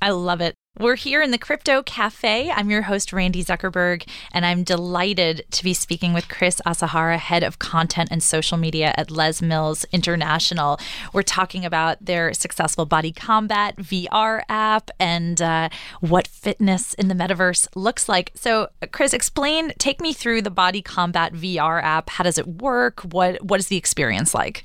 I 0.00 0.10
love 0.10 0.40
it. 0.40 0.54
We're 0.78 0.94
here 0.94 1.22
in 1.22 1.32
the 1.32 1.38
Crypto 1.38 1.82
Cafe. 1.82 2.52
I'm 2.52 2.70
your 2.70 2.82
host, 2.82 3.12
Randi 3.12 3.42
Zuckerberg, 3.42 4.08
and 4.30 4.46
I'm 4.46 4.62
delighted 4.62 5.44
to 5.50 5.64
be 5.64 5.74
speaking 5.74 6.12
with 6.12 6.28
Chris 6.28 6.60
Asahara, 6.64 7.18
head 7.18 7.42
of 7.42 7.58
content 7.58 8.10
and 8.12 8.22
social 8.22 8.56
media 8.56 8.94
at 8.96 9.10
Les 9.10 9.42
Mills 9.42 9.84
International. 9.90 10.78
We're 11.12 11.22
talking 11.22 11.64
about 11.64 12.04
their 12.04 12.32
successful 12.32 12.86
Body 12.86 13.10
Combat 13.10 13.74
VR 13.78 14.42
app 14.48 14.92
and 15.00 15.42
uh, 15.42 15.68
what 15.98 16.28
fitness 16.28 16.94
in 16.94 17.08
the 17.08 17.14
metaverse 17.14 17.66
looks 17.74 18.08
like. 18.08 18.30
So, 18.36 18.68
Chris, 18.92 19.12
explain, 19.12 19.72
take 19.78 20.00
me 20.00 20.12
through 20.12 20.42
the 20.42 20.50
Body 20.50 20.80
Combat 20.80 21.32
VR 21.32 21.82
app. 21.82 22.08
How 22.08 22.22
does 22.22 22.38
it 22.38 22.46
work? 22.46 23.00
What 23.00 23.42
What 23.42 23.58
is 23.58 23.66
the 23.66 23.76
experience 23.76 24.32
like? 24.32 24.64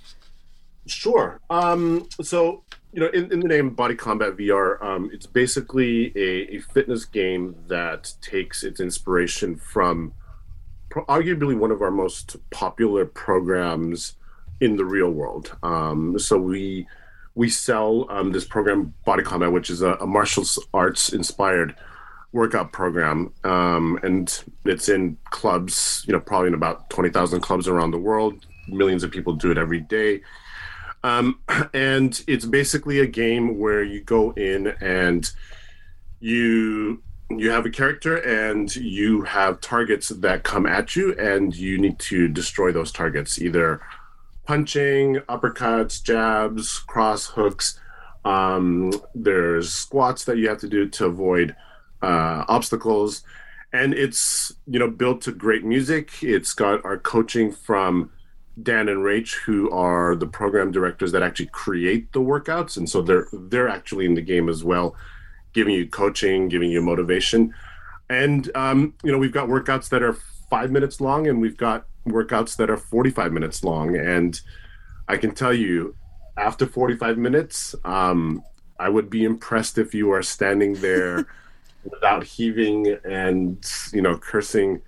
Sure. 0.85 1.39
Um, 1.49 2.07
so 2.21 2.62
you 2.93 2.99
know, 2.99 3.07
in, 3.07 3.31
in 3.31 3.39
the 3.39 3.47
name 3.47 3.71
Body 3.71 3.95
Combat 3.95 4.37
VR, 4.37 4.81
um, 4.83 5.09
it's 5.11 5.25
basically 5.25 6.13
a, 6.15 6.55
a, 6.55 6.59
fitness 6.59 7.05
game 7.05 7.55
that 7.67 8.13
takes 8.21 8.63
its 8.63 8.79
inspiration 8.79 9.55
from 9.55 10.13
pro- 10.89 11.05
arguably 11.05 11.57
one 11.57 11.71
of 11.71 11.81
our 11.81 11.89
most 11.89 12.37
popular 12.51 13.05
programs 13.05 14.15
in 14.61 14.77
the 14.77 14.85
real 14.85 15.09
world. 15.09 15.57
Um, 15.63 16.19
so 16.19 16.37
we 16.37 16.87
we 17.33 17.49
sell 17.49 18.05
um, 18.11 18.31
this 18.31 18.45
program, 18.45 18.93
Body 19.05 19.23
Combat, 19.23 19.51
which 19.51 19.71
is 19.71 19.81
a, 19.81 19.95
a 19.95 20.05
martial 20.05 20.45
arts 20.71 21.13
inspired 21.13 21.75
workout 22.31 22.71
program, 22.71 23.33
um, 23.43 23.99
and 24.03 24.43
it's 24.65 24.87
in 24.87 25.17
clubs. 25.31 26.03
You 26.07 26.13
know, 26.13 26.19
probably 26.19 26.49
in 26.49 26.53
about 26.53 26.91
twenty 26.91 27.09
thousand 27.09 27.41
clubs 27.41 27.67
around 27.67 27.89
the 27.89 27.97
world. 27.97 28.45
Millions 28.67 29.03
of 29.03 29.09
people 29.09 29.33
do 29.33 29.49
it 29.49 29.57
every 29.57 29.81
day 29.81 30.21
um, 31.03 31.39
and 31.73 32.23
it's 32.27 32.45
basically 32.45 32.99
a 32.99 33.07
game 33.07 33.59
where 33.59 33.83
you 33.83 34.01
go 34.01 34.31
in 34.31 34.67
and 34.81 35.31
you 36.19 37.01
you 37.29 37.49
have 37.49 37.65
a 37.65 37.69
character 37.69 38.17
and 38.17 38.75
you 38.75 39.23
have 39.23 39.59
targets 39.59 40.09
that 40.09 40.43
come 40.43 40.65
at 40.65 40.95
you 40.95 41.17
and 41.17 41.55
you 41.55 41.77
need 41.79 41.97
to 41.97 42.27
destroy 42.27 42.71
those 42.71 42.91
targets 42.91 43.41
either 43.41 43.81
punching 44.45 45.15
uppercuts 45.29 46.03
jabs 46.03 46.79
cross 46.79 47.27
hooks. 47.27 47.79
Um, 48.25 48.93
there's 49.15 49.73
squats 49.73 50.25
that 50.25 50.37
you 50.37 50.47
have 50.47 50.59
to 50.59 50.69
do 50.69 50.87
to 50.89 51.05
avoid 51.05 51.55
uh, 52.01 52.45
obstacles. 52.47 53.23
And 53.71 53.93
it's 53.93 54.53
you 54.67 54.77
know 54.77 54.89
built 54.89 55.21
to 55.21 55.31
great 55.31 55.65
music. 55.65 56.11
It's 56.21 56.53
got 56.53 56.85
our 56.85 56.97
coaching 56.97 57.51
from 57.51 58.11
Dan 58.61 58.87
and 58.87 58.99
Rach, 58.99 59.33
who 59.33 59.71
are 59.71 60.15
the 60.15 60.27
program 60.27 60.71
directors 60.71 61.11
that 61.11 61.23
actually 61.23 61.47
create 61.47 62.11
the 62.13 62.21
workouts, 62.21 62.77
and 62.77 62.87
so 62.87 63.01
they're 63.01 63.27
they're 63.33 63.69
actually 63.69 64.05
in 64.05 64.13
the 64.13 64.21
game 64.21 64.47
as 64.47 64.63
well, 64.63 64.95
giving 65.53 65.73
you 65.73 65.87
coaching, 65.87 66.49
giving 66.49 66.69
you 66.69 66.81
motivation, 66.81 67.53
and 68.09 68.55
um, 68.55 68.93
you 69.03 69.11
know 69.11 69.17
we've 69.17 69.31
got 69.31 69.47
workouts 69.49 69.89
that 69.89 70.03
are 70.03 70.13
five 70.49 70.71
minutes 70.71 71.01
long, 71.01 71.27
and 71.27 71.41
we've 71.41 71.57
got 71.57 71.87
workouts 72.07 72.55
that 72.57 72.69
are 72.69 72.77
forty 72.77 73.09
five 73.09 73.31
minutes 73.31 73.63
long, 73.63 73.95
and 73.95 74.39
I 75.07 75.17
can 75.17 75.33
tell 75.33 75.53
you, 75.53 75.95
after 76.37 76.67
forty 76.67 76.95
five 76.95 77.17
minutes, 77.17 77.73
um, 77.83 78.43
I 78.79 78.89
would 78.89 79.09
be 79.09 79.23
impressed 79.23 79.79
if 79.79 79.95
you 79.95 80.11
are 80.11 80.21
standing 80.21 80.75
there 80.75 81.25
without 81.83 82.23
heaving 82.23 82.99
and 83.03 83.65
you 83.91 84.01
know 84.03 84.15
cursing 84.15 84.81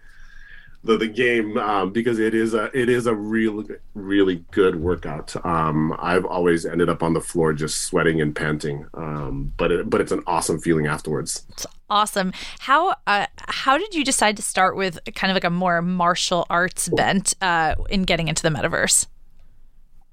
the, 0.85 0.97
the 0.97 1.07
game 1.07 1.57
um, 1.57 1.91
because 1.91 2.19
it 2.19 2.33
is 2.33 2.53
a 2.53 2.69
it 2.79 2.89
is 2.89 3.07
a 3.07 3.15
really 3.15 3.65
really 3.95 4.45
good 4.51 4.75
workout. 4.77 5.35
Um, 5.45 5.95
I've 5.99 6.25
always 6.25 6.65
ended 6.65 6.89
up 6.89 7.01
on 7.01 7.13
the 7.13 7.21
floor 7.21 7.53
just 7.53 7.83
sweating 7.83 8.21
and 8.21 8.35
panting, 8.35 8.87
um, 8.93 9.51
but 9.57 9.71
it, 9.71 9.89
but 9.89 9.99
it's 9.99 10.11
an 10.11 10.23
awesome 10.27 10.59
feeling 10.59 10.85
afterwards. 10.85 11.45
It's 11.49 11.65
awesome. 11.89 12.33
How 12.59 12.95
uh, 13.07 13.25
how 13.47 13.77
did 13.77 13.95
you 13.95 14.05
decide 14.05 14.37
to 14.37 14.43
start 14.43 14.77
with 14.77 14.99
kind 15.15 15.31
of 15.31 15.35
like 15.35 15.43
a 15.43 15.49
more 15.49 15.81
martial 15.81 16.45
arts 16.49 16.87
bent 16.89 17.33
uh, 17.41 17.75
in 17.89 18.03
getting 18.03 18.27
into 18.27 18.43
the 18.43 18.49
metaverse? 18.49 19.07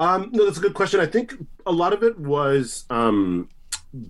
Um, 0.00 0.30
no, 0.32 0.46
that's 0.46 0.58
a 0.58 0.62
good 0.62 0.74
question. 0.74 1.00
I 1.00 1.06
think 1.06 1.34
a 1.66 1.72
lot 1.72 1.92
of 1.92 2.02
it 2.02 2.18
was 2.18 2.86
um, 2.90 3.48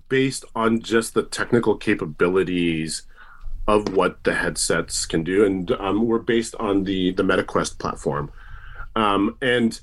based 0.07 0.45
on 0.55 0.79
just 0.79 1.13
the 1.13 1.23
technical 1.23 1.75
capabilities 1.75 3.03
of 3.67 3.93
what 3.93 4.23
the 4.23 4.33
headsets 4.33 5.05
can 5.05 5.23
do, 5.23 5.45
and 5.45 5.71
um, 5.71 6.05
we're 6.05 6.19
based 6.19 6.55
on 6.55 6.83
the 6.83 7.11
the 7.11 7.23
MetaQuest 7.23 7.77
platform. 7.77 8.31
Um, 8.95 9.37
and 9.41 9.79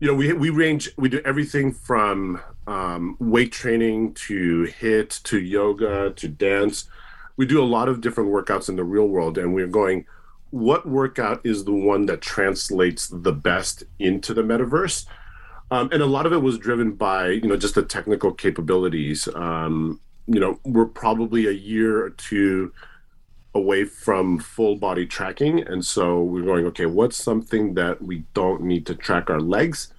you 0.00 0.08
know, 0.08 0.14
we 0.14 0.32
we 0.32 0.50
range, 0.50 0.90
we 0.96 1.08
do 1.08 1.20
everything 1.24 1.72
from 1.72 2.40
um, 2.66 3.16
weight 3.18 3.52
training 3.52 4.14
to 4.14 4.64
hit 4.64 5.10
to 5.24 5.40
yoga 5.40 6.10
to 6.10 6.28
dance. 6.28 6.84
We 7.36 7.46
do 7.46 7.62
a 7.62 7.64
lot 7.64 7.88
of 7.88 8.00
different 8.00 8.30
workouts 8.30 8.68
in 8.68 8.76
the 8.76 8.84
real 8.84 9.08
world, 9.08 9.38
and 9.38 9.54
we're 9.54 9.66
going. 9.66 10.06
What 10.50 10.88
workout 10.88 11.42
is 11.44 11.66
the 11.66 11.74
one 11.74 12.06
that 12.06 12.22
translates 12.22 13.08
the 13.08 13.34
best 13.34 13.84
into 13.98 14.32
the 14.32 14.40
metaverse? 14.40 15.04
Um, 15.70 15.90
and 15.92 16.00
a 16.00 16.06
lot 16.06 16.24
of 16.24 16.32
it 16.32 16.40
was 16.40 16.56
driven 16.56 16.92
by 16.92 17.28
you 17.28 17.48
know 17.48 17.56
just 17.58 17.74
the 17.74 17.82
technical 17.82 18.32
capabilities. 18.32 19.28
Um, 19.34 20.00
you 20.26 20.40
know, 20.40 20.58
we're 20.64 20.86
probably 20.86 21.46
a 21.46 21.52
year 21.52 22.02
or 22.02 22.10
two 22.10 22.72
away 23.58 23.84
from 23.84 24.38
full 24.38 24.76
body 24.76 25.06
tracking. 25.06 25.60
And 25.60 25.84
so 25.84 26.22
we're 26.22 26.44
going, 26.44 26.66
okay, 26.66 26.86
what's 26.86 27.16
something 27.16 27.74
that 27.74 28.00
we 28.02 28.24
don't 28.32 28.62
need 28.62 28.86
to 28.86 28.94
track 28.94 29.28
our 29.28 29.40
legs 29.40 29.92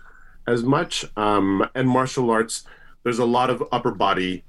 as 0.48 0.64
much? 0.64 1.06
Um, 1.16 1.68
and 1.76 1.88
martial 1.88 2.32
arts, 2.32 2.64
there's 3.04 3.20
a 3.20 3.26
lot 3.26 3.50
of 3.50 3.64
upper 3.72 3.92
body 3.92 4.44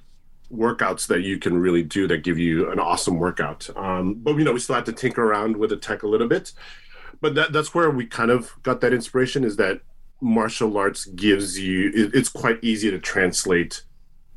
workouts 0.53 1.07
that 1.07 1.21
you 1.21 1.39
can 1.39 1.59
really 1.59 1.83
do 1.83 2.09
that 2.09 2.25
give 2.25 2.39
you 2.39 2.71
an 2.71 2.81
awesome 2.81 3.19
workout. 3.19 3.69
Um, 3.77 4.15
but 4.15 4.37
you 4.37 4.45
know, 4.45 4.53
we 4.53 4.61
still 4.61 4.75
have 4.75 4.85
to 4.85 4.93
tinker 4.93 5.23
around 5.23 5.57
with 5.57 5.71
the 5.71 5.77
tech 5.77 6.03
a 6.03 6.09
little 6.09 6.29
bit. 6.29 6.53
But 7.21 7.35
that, 7.35 7.53
that's 7.53 7.75
where 7.75 7.91
we 7.91 8.07
kind 8.07 8.31
of 8.31 8.53
got 8.63 8.81
that 8.81 8.93
inspiration 8.93 9.45
is 9.45 9.57
that 9.57 9.81
martial 10.21 10.77
arts 10.77 11.07
gives 11.07 11.59
you 11.59 11.91
it, 11.95 12.15
it's 12.15 12.29
quite 12.29 12.59
easy 12.63 12.91
to 12.91 12.99
translate 12.99 13.83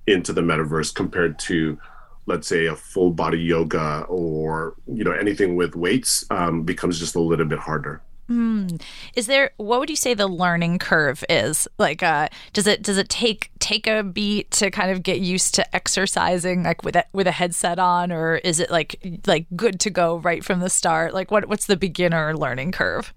into 0.08 0.34
the 0.34 0.42
metaverse 0.42 0.94
compared 0.94 1.38
to 1.39 1.77
let's 2.25 2.48
say 2.48 2.65
a 2.65 2.75
full 2.75 3.12
body 3.12 3.39
yoga 3.39 4.06
or 4.08 4.75
you 4.88 5.03
know 5.03 5.12
anything 5.12 5.56
with 5.56 5.75
weights 5.75 6.25
um, 6.30 6.63
becomes 6.63 7.00
just 7.00 7.15
a 7.15 7.20
little 7.20 7.46
bit 7.46 7.60
harder 7.60 8.01
mm. 8.30 8.82
is 9.15 9.27
there 9.27 9.51
what 9.58 9.80
would 9.80 9.89
you 9.89 9.96
say 9.96 10.13
the 10.13 10.27
learning 10.27 10.80
curve 10.80 11.24
is 11.30 11.68
like 11.77 12.01
uh, 12.01 12.27
does 12.53 12.68
it 12.68 12.82
does 12.82 12.98
it 12.98 13.10
take 13.10 13.51
take 13.60 13.88
a 13.88 14.03
beat 14.03 14.50
to 14.51 14.72
kind 14.72 14.92
of 14.92 15.03
get 15.03 15.20
used 15.20 15.53
to 15.56 15.75
exercising 15.75 16.63
like 16.63 16.84
with 16.84 16.96
a, 16.96 17.06
with 17.13 17.27
a 17.27 17.32
headset 17.32 17.80
on 17.80 18.12
or 18.12 18.36
is 18.38 18.60
it 18.60 18.72
like 18.72 18.96
like 19.25 19.46
good 19.56 19.80
to 19.80 19.89
go 19.89 20.18
right 20.18 20.44
from 20.44 20.60
the 20.60 20.70
start 20.70 21.13
like 21.13 21.32
what 21.32 21.48
what's 21.48 21.65
the 21.65 21.77
beginner 21.77 22.36
learning 22.36 22.72
curve 22.72 23.13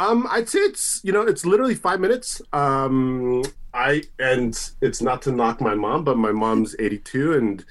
um, 0.00 0.26
I'd 0.30 0.48
say 0.48 0.60
it's 0.60 1.00
you 1.04 1.12
know 1.12 1.22
it's 1.22 1.44
literally 1.44 1.74
five 1.74 2.00
minutes. 2.00 2.40
Um, 2.52 3.42
I 3.74 4.04
and 4.18 4.58
it's 4.80 5.02
not 5.02 5.20
to 5.22 5.32
knock 5.32 5.60
my 5.60 5.74
mom, 5.74 6.04
but 6.04 6.16
my 6.16 6.32
mom's 6.32 6.74
82, 6.78 7.34
and 7.34 7.64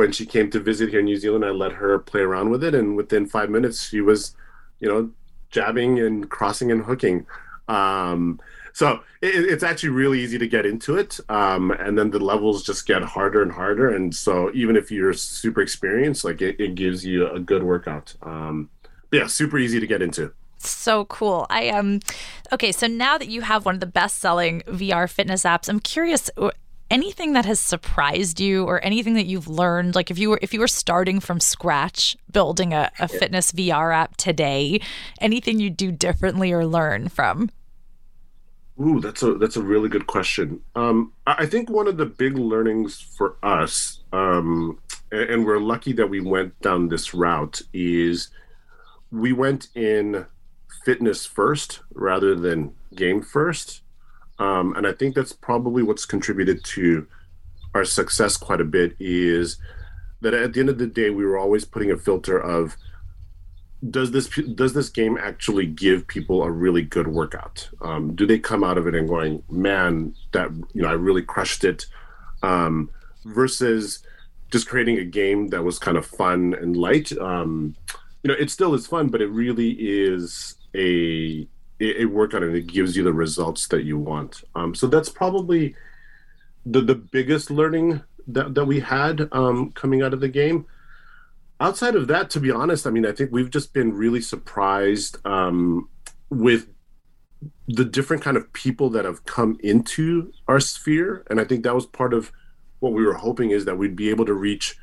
when 0.00 0.12
she 0.12 0.24
came 0.24 0.50
to 0.50 0.58
visit 0.58 0.88
here 0.88 1.00
in 1.00 1.04
New 1.04 1.18
Zealand, 1.18 1.44
I 1.44 1.50
let 1.50 1.72
her 1.72 1.98
play 1.98 2.22
around 2.22 2.48
with 2.48 2.64
it, 2.64 2.74
and 2.74 2.96
within 2.96 3.26
five 3.26 3.50
minutes, 3.50 3.86
she 3.86 4.00
was, 4.00 4.34
you 4.78 4.88
know, 4.88 5.10
jabbing 5.50 6.00
and 6.00 6.30
crossing 6.30 6.72
and 6.72 6.82
hooking. 6.82 7.26
Um, 7.68 8.40
so 8.72 9.00
it, 9.20 9.44
it's 9.52 9.62
actually 9.62 9.90
really 9.90 10.20
easy 10.20 10.38
to 10.38 10.48
get 10.48 10.64
into 10.64 10.96
it, 10.96 11.20
um, 11.28 11.70
and 11.70 11.98
then 11.98 12.12
the 12.12 12.18
levels 12.18 12.64
just 12.64 12.86
get 12.86 13.02
harder 13.02 13.42
and 13.42 13.52
harder. 13.52 13.90
And 13.94 14.14
so 14.14 14.50
even 14.54 14.74
if 14.74 14.90
you're 14.90 15.12
super 15.12 15.60
experienced, 15.60 16.24
like 16.24 16.40
it, 16.40 16.58
it 16.58 16.76
gives 16.76 17.04
you 17.04 17.28
a 17.28 17.38
good 17.38 17.62
workout. 17.62 18.14
Um, 18.22 18.70
yeah, 19.12 19.26
super 19.26 19.58
easy 19.58 19.80
to 19.80 19.86
get 19.86 20.00
into 20.00 20.32
so 20.62 21.06
cool. 21.06 21.46
I 21.48 21.70
um 21.70 22.00
okay, 22.52 22.70
so 22.70 22.86
now 22.86 23.16
that 23.16 23.28
you 23.28 23.40
have 23.40 23.64
one 23.64 23.74
of 23.74 23.80
the 23.80 23.86
best-selling 23.86 24.62
VR 24.66 25.08
fitness 25.08 25.44
apps, 25.44 25.70
I'm 25.70 25.80
curious 25.80 26.30
anything 26.90 27.32
that 27.32 27.44
has 27.44 27.60
surprised 27.60 28.40
you 28.40 28.64
or 28.64 28.84
anything 28.84 29.14
that 29.14 29.26
you've 29.26 29.48
learned 29.48 29.94
like 29.94 30.10
if 30.10 30.18
you 30.18 30.30
were 30.30 30.38
if 30.42 30.52
you 30.52 30.60
were 30.60 30.68
starting 30.68 31.20
from 31.20 31.38
scratch 31.38 32.16
building 32.32 32.74
a, 32.74 32.90
a 32.98 33.06
fitness 33.06 33.52
vr 33.52 33.94
app 33.94 34.16
today 34.16 34.80
anything 35.20 35.60
you'd 35.60 35.76
do 35.76 35.92
differently 35.92 36.52
or 36.52 36.66
learn 36.66 37.08
from 37.08 37.48
Ooh, 38.80 38.98
that's 38.98 39.22
a 39.22 39.34
that's 39.34 39.56
a 39.56 39.62
really 39.62 39.90
good 39.90 40.06
question. 40.06 40.62
Um, 40.74 41.12
I 41.26 41.44
think 41.44 41.68
one 41.68 41.86
of 41.86 41.98
the 41.98 42.06
big 42.06 42.38
learnings 42.38 42.98
for 42.98 43.36
us, 43.42 44.00
um, 44.10 44.78
and, 45.12 45.30
and 45.30 45.46
we're 45.46 45.58
lucky 45.58 45.92
that 45.94 46.08
we 46.08 46.20
went 46.20 46.58
down 46.60 46.88
this 46.88 47.12
route, 47.12 47.60
is 47.74 48.30
we 49.10 49.34
went 49.34 49.68
in 49.74 50.24
fitness 50.84 51.26
first 51.26 51.80
rather 51.92 52.34
than 52.34 52.74
game 52.94 53.20
first. 53.20 53.82
Um, 54.40 54.74
and 54.74 54.86
I 54.86 54.92
think 54.92 55.14
that's 55.14 55.32
probably 55.32 55.82
what's 55.82 56.06
contributed 56.06 56.64
to 56.64 57.06
our 57.74 57.84
success 57.84 58.36
quite 58.36 58.60
a 58.60 58.64
bit 58.64 58.96
is 58.98 59.58
that 60.22 60.34
at 60.34 60.54
the 60.54 60.60
end 60.60 60.70
of 60.70 60.78
the 60.78 60.86
day, 60.86 61.10
we 61.10 61.24
were 61.24 61.38
always 61.38 61.64
putting 61.64 61.90
a 61.90 61.96
filter 61.96 62.38
of 62.38 62.76
does 63.88 64.10
this 64.10 64.28
does 64.54 64.74
this 64.74 64.90
game 64.90 65.16
actually 65.18 65.64
give 65.66 66.06
people 66.06 66.42
a 66.42 66.50
really 66.50 66.82
good 66.82 67.08
workout? 67.08 67.70
Um, 67.80 68.14
do 68.14 68.26
they 68.26 68.38
come 68.38 68.62
out 68.62 68.76
of 68.76 68.86
it 68.86 68.94
and 68.94 69.08
going, 69.08 69.42
man, 69.48 70.14
that 70.32 70.50
you 70.74 70.82
know, 70.82 70.88
I 70.88 70.92
really 70.92 71.22
crushed 71.22 71.64
it, 71.64 71.86
um, 72.42 72.90
versus 73.24 74.02
just 74.50 74.68
creating 74.68 74.98
a 74.98 75.04
game 75.04 75.48
that 75.48 75.62
was 75.62 75.78
kind 75.78 75.96
of 75.96 76.04
fun 76.04 76.54
and 76.60 76.76
light. 76.76 77.12
Um, 77.18 77.74
you 78.22 78.28
know, 78.28 78.36
it 78.38 78.50
still 78.50 78.74
is 78.74 78.86
fun, 78.86 79.08
but 79.08 79.22
it 79.22 79.28
really 79.28 79.70
is 79.78 80.56
a 80.74 81.46
a 81.80 82.04
workout 82.04 82.42
and 82.42 82.54
it 82.54 82.66
gives 82.66 82.96
you 82.96 83.02
the 83.02 83.12
results 83.12 83.68
that 83.68 83.84
you 83.84 83.98
want. 83.98 84.42
Um, 84.54 84.74
so 84.74 84.86
that's 84.86 85.08
probably 85.08 85.74
the 86.66 86.80
the 86.80 86.94
biggest 86.94 87.50
learning 87.50 88.02
that 88.26 88.54
that 88.54 88.66
we 88.66 88.80
had 88.80 89.28
um, 89.32 89.72
coming 89.72 90.02
out 90.02 90.12
of 90.12 90.20
the 90.20 90.28
game 90.28 90.66
outside 91.60 91.94
of 91.94 92.08
that, 92.08 92.30
to 92.30 92.40
be 92.40 92.50
honest, 92.50 92.86
I 92.86 92.90
mean, 92.90 93.06
I 93.06 93.12
think 93.12 93.30
we've 93.30 93.50
just 93.50 93.72
been 93.72 93.92
really 93.92 94.20
surprised 94.20 95.18
um, 95.26 95.88
with 96.30 96.68
the 97.68 97.84
different 97.84 98.22
kind 98.22 98.36
of 98.36 98.52
people 98.52 98.90
that 98.90 99.04
have 99.04 99.24
come 99.26 99.58
into 99.62 100.32
our 100.48 100.58
sphere, 100.58 101.24
and 101.30 101.40
I 101.40 101.44
think 101.44 101.62
that 101.64 101.74
was 101.74 101.86
part 101.86 102.14
of 102.14 102.32
what 102.80 102.92
we 102.92 103.04
were 103.04 103.14
hoping 103.14 103.50
is 103.50 103.66
that 103.66 103.76
we'd 103.76 103.94
be 103.94 104.08
able 104.08 104.24
to 104.24 104.32
reach, 104.32 104.76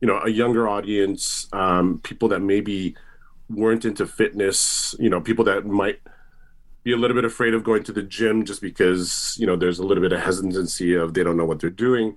you 0.00 0.08
know, 0.08 0.18
a 0.18 0.28
younger 0.28 0.68
audience, 0.68 1.48
um, 1.52 2.00
people 2.02 2.28
that 2.28 2.40
maybe 2.40 2.96
weren't 3.48 3.84
into 3.84 4.04
fitness, 4.04 4.96
you 4.98 5.08
know, 5.08 5.20
people 5.20 5.44
that 5.44 5.64
might 5.64 6.00
be 6.86 6.92
a 6.92 6.96
little 6.96 7.16
bit 7.16 7.24
afraid 7.24 7.52
of 7.52 7.64
going 7.64 7.82
to 7.82 7.90
the 7.90 8.02
gym 8.02 8.44
just 8.44 8.62
because 8.62 9.36
you 9.40 9.44
know 9.44 9.56
there's 9.56 9.80
a 9.80 9.84
little 9.84 10.00
bit 10.00 10.12
of 10.12 10.20
hesitancy 10.20 10.94
of 10.94 11.14
they 11.14 11.24
don't 11.24 11.36
know 11.36 11.44
what 11.44 11.58
they're 11.58 11.68
doing. 11.68 12.16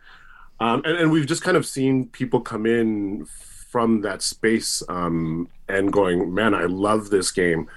Um, 0.59 0.83
and, 0.85 0.95
and, 0.95 1.11
we've 1.11 1.25
just 1.25 1.41
kind 1.41 1.57
of 1.57 1.65
seen 1.65 2.07
people 2.09 2.39
come 2.41 2.67
in 2.67 3.25
from 3.25 4.01
that 4.01 4.21
space 4.21 4.83
um, 4.89 5.47
and 5.67 5.91
going, 5.91 6.33
man, 6.33 6.53
I 6.53 6.65
love 6.65 7.09
this 7.09 7.31
game. 7.31 7.67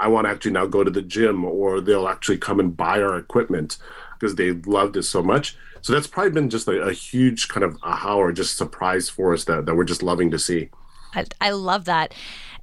I 0.00 0.08
want 0.08 0.26
to 0.26 0.30
actually 0.30 0.52
now 0.52 0.64
go 0.64 0.84
to 0.84 0.90
the 0.90 1.02
gym, 1.02 1.44
or 1.44 1.82
they'll 1.82 2.08
actually 2.08 2.38
come 2.38 2.60
and 2.60 2.74
buy 2.74 3.02
our 3.02 3.18
equipment 3.18 3.76
because 4.18 4.36
they 4.36 4.52
loved 4.52 4.96
it 4.96 5.02
so 5.02 5.22
much. 5.22 5.54
So 5.82 5.92
that's 5.92 6.06
probably 6.06 6.30
been 6.30 6.48
just 6.48 6.66
a, 6.66 6.80
a, 6.80 6.92
huge 6.92 7.48
kind 7.48 7.64
of 7.64 7.76
aha 7.82 8.16
or 8.16 8.32
just 8.32 8.56
surprise 8.56 9.08
for 9.08 9.34
us 9.34 9.44
that, 9.44 9.66
that 9.66 9.74
we're 9.74 9.84
just 9.84 10.02
loving 10.02 10.30
to 10.30 10.38
see. 10.38 10.70
I, 11.14 11.26
I 11.40 11.50
love 11.50 11.84
that. 11.86 12.14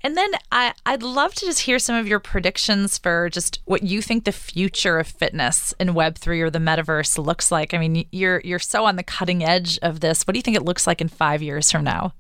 And 0.05 0.15
then 0.15 0.29
I, 0.51 0.71
I'd 0.85 1.01
love 1.01 1.33
to 1.33 1.47
just 1.47 1.61
hear 1.61 1.79
some 1.79 1.95
of 1.95 2.07
your 2.07 2.19
predictions 2.19 2.95
for 2.95 3.27
just 3.27 3.59
what 3.65 3.81
you 3.81 4.03
think 4.03 4.23
the 4.23 4.31
future 4.31 4.99
of 4.99 5.07
fitness 5.07 5.73
in 5.79 5.95
Web3 5.95 6.41
or 6.41 6.51
the 6.51 6.59
metaverse 6.59 7.17
looks 7.17 7.51
like. 7.51 7.73
I 7.73 7.79
mean, 7.79 8.07
you're 8.11 8.39
you're 8.41 8.59
so 8.59 8.85
on 8.85 8.97
the 8.97 9.03
cutting 9.03 9.43
edge 9.43 9.79
of 9.81 10.01
this. 10.01 10.27
What 10.27 10.33
do 10.33 10.37
you 10.37 10.43
think 10.43 10.57
it 10.57 10.63
looks 10.63 10.85
like 10.85 11.01
in 11.01 11.07
five 11.07 11.41
years 11.41 11.71
from 11.71 11.83
now? 11.83 12.13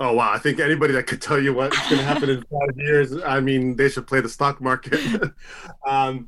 Oh 0.00 0.14
wow! 0.14 0.32
I 0.32 0.38
think 0.38 0.58
anybody 0.58 0.94
that 0.94 1.06
could 1.06 1.22
tell 1.22 1.40
you 1.40 1.54
what's 1.54 1.78
going 1.88 1.98
to 1.98 2.04
happen 2.04 2.28
in 2.28 2.42
five 2.50 2.76
years, 2.76 3.16
I 3.24 3.38
mean, 3.38 3.76
they 3.76 3.88
should 3.88 4.08
play 4.08 4.20
the 4.20 4.28
stock 4.28 4.60
market. 4.60 5.00
um, 5.86 6.26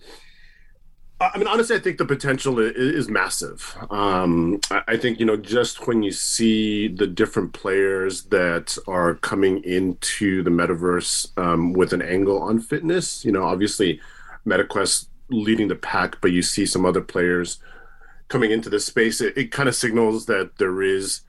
I 1.20 1.36
mean, 1.36 1.48
honestly, 1.48 1.74
I 1.74 1.80
think 1.80 1.98
the 1.98 2.04
potential 2.04 2.60
is, 2.60 3.08
massive. 3.08 3.76
Um, 3.90 4.60
I 4.70 4.96
think 4.96 5.18
you 5.18 5.26
know, 5.26 5.36
just 5.36 5.86
when 5.86 6.02
you 6.02 6.12
see 6.12 6.86
the 6.86 7.08
different 7.08 7.52
players 7.52 8.24
that 8.24 8.78
are 8.86 9.14
coming 9.14 9.64
into 9.64 10.44
the 10.44 10.50
metaverse 10.50 11.36
um, 11.36 11.72
with 11.72 11.92
an 11.92 12.02
angle 12.02 12.40
on 12.40 12.60
fitness, 12.60 13.24
you 13.24 13.32
know, 13.32 13.42
obviously, 13.42 14.00
MetaQuest 14.46 15.08
leading 15.30 15.68
the 15.68 15.74
pack, 15.74 16.20
but 16.20 16.30
you 16.30 16.42
see 16.42 16.64
some 16.64 16.86
other 16.86 17.00
players 17.00 17.58
coming 18.28 18.52
into 18.52 18.70
this 18.70 18.86
space. 18.86 19.20
It, 19.20 19.36
it 19.36 19.50
kind 19.50 19.68
of 19.68 19.74
signals 19.74 20.26
that 20.26 20.58
there 20.58 20.82
is 20.82 21.22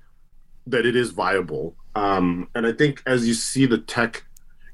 that 0.67 0.85
it 0.85 0.95
is 0.95 1.09
viable. 1.09 1.75
Um, 1.95 2.47
and 2.53 2.67
I 2.67 2.73
think 2.73 3.01
as 3.07 3.27
you 3.27 3.33
see 3.33 3.65
the 3.65 3.79
tech 3.79 4.25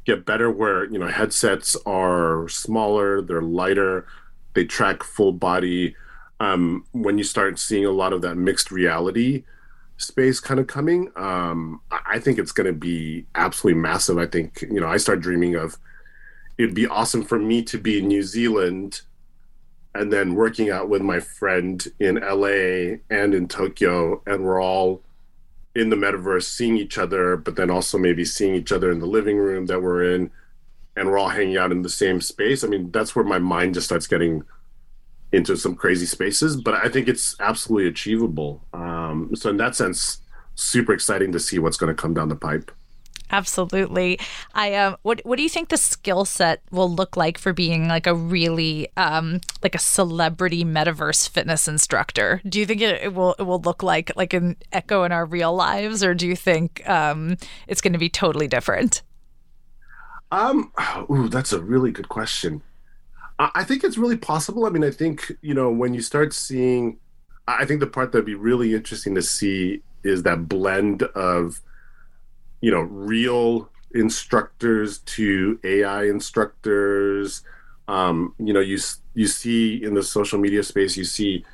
get 0.05 0.25
better, 0.25 0.51
where 0.51 0.86
you 0.91 1.00
know 1.00 1.07
headsets 1.07 1.77
are 1.86 2.50
smaller, 2.50 3.22
they're 3.22 3.41
lighter, 3.41 4.05
they 4.55 4.65
track 4.65 5.03
full 5.03 5.31
body. 5.31 5.95
Um, 6.39 6.86
when 6.91 7.17
you 7.17 7.23
start 7.23 7.60
seeing 7.60 7.86
a 7.86 7.91
lot 7.91 8.12
of 8.12 8.21
that 8.23 8.36
mixed 8.36 8.71
reality 8.71 9.43
space 9.97 10.39
kind 10.39 10.60
of 10.60 10.67
coming, 10.67 11.12
um, 11.15 11.80
I 11.91 12.19
think 12.19 12.39
it's 12.39 12.51
going 12.51 12.67
to 12.67 12.73
be 12.73 13.25
absolutely 13.36 13.80
massive. 13.80 14.17
I 14.17 14.25
think 14.25 14.63
you 14.63 14.82
know 14.82 14.88
I 14.88 14.97
start 14.97 15.21
dreaming 15.21 15.56
of 15.56 15.77
it'd 16.58 16.75
be 16.75 16.88
awesome 16.88 17.23
for 17.23 17.38
me 17.38 17.62
to 17.63 17.77
be 17.77 17.99
in 17.99 18.08
New 18.08 18.23
Zealand 18.23 19.01
and 19.93 20.12
then 20.12 20.36
working 20.36 20.69
out 20.69 20.89
with 20.89 21.01
my 21.01 21.19
friend 21.19 21.88
in 21.99 22.15
LA 22.15 22.97
and 23.10 23.34
in 23.34 23.47
Tokyo, 23.47 24.21
and 24.25 24.43
we're 24.43 24.62
all 24.62 25.01
in 25.73 25.89
the 25.89 25.95
metaverse 25.95 26.43
seeing 26.43 26.77
each 26.77 26.97
other, 26.97 27.38
but 27.38 27.56
then 27.56 27.69
also 27.69 27.97
maybe 27.97 28.25
seeing 28.25 28.56
each 28.56 28.71
other 28.71 28.91
in 28.91 28.99
the 28.99 29.06
living 29.06 29.38
room 29.38 29.65
that 29.67 29.82
we're 29.82 30.13
in, 30.13 30.32
and 30.95 31.10
we're 31.10 31.17
all 31.17 31.29
hanging 31.29 31.58
out 31.58 31.71
in 31.71 31.81
the 31.81 31.89
same 31.89 32.21
space. 32.21 32.63
I 32.63 32.67
mean, 32.67 32.91
that's 32.91 33.15
where 33.15 33.25
my 33.25 33.39
mind 33.39 33.73
just 33.73 33.86
starts 33.86 34.08
getting 34.08 34.43
into 35.31 35.58
some 35.58 35.75
crazy 35.75 36.05
spaces, 36.05 36.55
but 36.55 36.73
I 36.73 36.89
think 36.89 37.08
it's 37.08 37.36
absolutely 37.39 37.89
achievable. 37.89 38.63
Um, 38.73 39.31
so 39.36 39.49
in 39.49 39.58
that 39.58 39.75
sense, 39.75 40.19
super 40.55 40.93
exciting 40.93 41.31
to 41.34 41.39
see 41.39 41.60
what's 41.60 41.77
going 41.77 41.93
to 41.93 42.01
come 42.01 42.13
down 42.13 42.29
the 42.29 42.36
pipe. 42.36 42.71
Absolutely. 43.31 44.19
I 44.53 44.75
um 44.75 44.97
what 45.01 45.19
what 45.25 45.38
do 45.38 45.43
you 45.43 45.49
think 45.49 45.69
the 45.69 45.77
skill 45.77 46.25
set 46.25 46.62
will 46.71 46.89
look 46.89 47.17
like 47.17 47.39
for 47.39 47.53
being 47.53 47.88
like 47.88 48.05
a 48.05 48.13
really 48.13 48.88
um 48.97 49.41
like 49.63 49.73
a 49.73 49.79
celebrity 49.79 50.63
metaverse 50.63 51.27
fitness 51.27 51.67
instructor? 51.67 52.39
Do 52.47 52.60
you 52.60 52.67
think 52.67 52.81
it, 52.81 53.01
it 53.01 53.13
will 53.15 53.34
it 53.39 53.43
will 53.43 53.60
look 53.60 53.81
like 53.81 54.12
like 54.15 54.34
an 54.34 54.58
echo 54.71 55.03
in 55.03 55.12
our 55.12 55.25
real 55.25 55.55
lives 55.55 56.03
or 56.03 56.13
do 56.13 56.27
you 56.27 56.36
think 56.36 56.88
um 56.88 57.36
it's 57.67 57.81
going 57.81 57.93
to 57.93 57.99
be 57.99 58.10
totally 58.10 58.47
different? 58.47 59.01
Um 60.36 60.71
ooh, 61.10 61.30
that's 61.30 61.54
a 61.54 61.62
really 61.62 61.91
good 61.91 62.10
question. 62.10 62.62
I, 63.39 63.52
I 63.56 63.63
think 63.63 63.84
it's 63.84 63.98
really 63.98 64.17
possible. 64.17 64.65
I 64.65 64.69
mean, 64.69 64.84
I 64.84 64.91
think, 64.91 65.32
you 65.41 65.54
know, 65.54 65.71
when 65.71 65.93
you 65.93 66.02
start 66.02 66.34
seeing 66.34 66.98
I 67.48 67.65
think 67.65 67.80
the 67.80 67.88
part 67.88 68.12
that'd 68.12 68.26
be 68.26 68.36
really 68.36 68.74
interesting 68.74 69.15
to 69.15 69.21
see 69.21 69.84
is 70.04 70.24
that 70.24 70.50
blend 70.50 71.04
of 71.04 71.62
you 72.62 72.71
know 72.71 72.82
real 72.82 73.69
instructors 73.93 75.00
to 75.00 75.60
AI 75.63 76.06
instructors. 76.06 77.43
Um, 77.88 78.34
you 78.39 78.54
know, 78.54 78.60
you 78.60 78.80
you 79.13 79.28
see 79.28 79.84
in 79.84 79.93
the 79.93 80.04
social 80.04 80.39
media 80.39 80.63
space, 80.63 80.98
you 80.98 81.06
see 81.06 81.45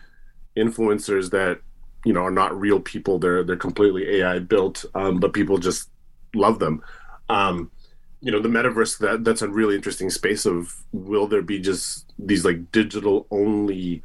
influencers 0.57 1.31
that 1.31 1.61
you 2.05 2.13
know 2.13 2.23
are 2.23 2.31
not 2.31 2.59
real 2.59 2.79
people. 2.79 3.19
They're 3.19 3.43
they're 3.43 3.57
completely 3.57 4.21
AI 4.21 4.39
built, 4.39 4.85
um, 4.95 5.19
but 5.19 5.33
people 5.33 5.57
just 5.57 5.89
love 6.33 6.59
them. 6.59 6.83
Um, 7.29 7.71
you 8.21 8.31
know, 8.31 8.39
the 8.39 8.49
metaverse 8.49 8.99
that 8.99 9.23
that's 9.23 9.41
a 9.41 9.49
really 9.49 9.75
interesting 9.75 10.09
space 10.09 10.45
of 10.45 10.83
will 10.91 11.27
there 11.27 11.41
be 11.41 11.59
just 11.59 12.13
these 12.19 12.45
like 12.45 12.71
digital 12.71 13.27
only 13.31 14.03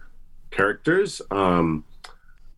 characters? 0.50 1.20
Um, 1.31 1.85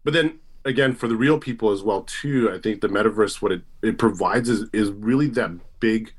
but 0.05 0.15
then 0.15 0.39
again 0.65 0.95
for 0.95 1.09
the 1.09 1.17
real 1.17 1.39
people 1.39 1.71
as 1.71 1.83
well 1.83 2.03
too 2.03 2.51
i 2.53 2.59
think 2.59 2.81
the 2.81 2.89
metaverse 2.89 3.41
what 3.41 3.53
it, 3.53 3.63
it 3.83 3.99
provides 3.99 4.49
is, 4.49 4.69
is 4.73 4.91
really 4.91 5.29
that 5.29 5.51
big 5.81 6.13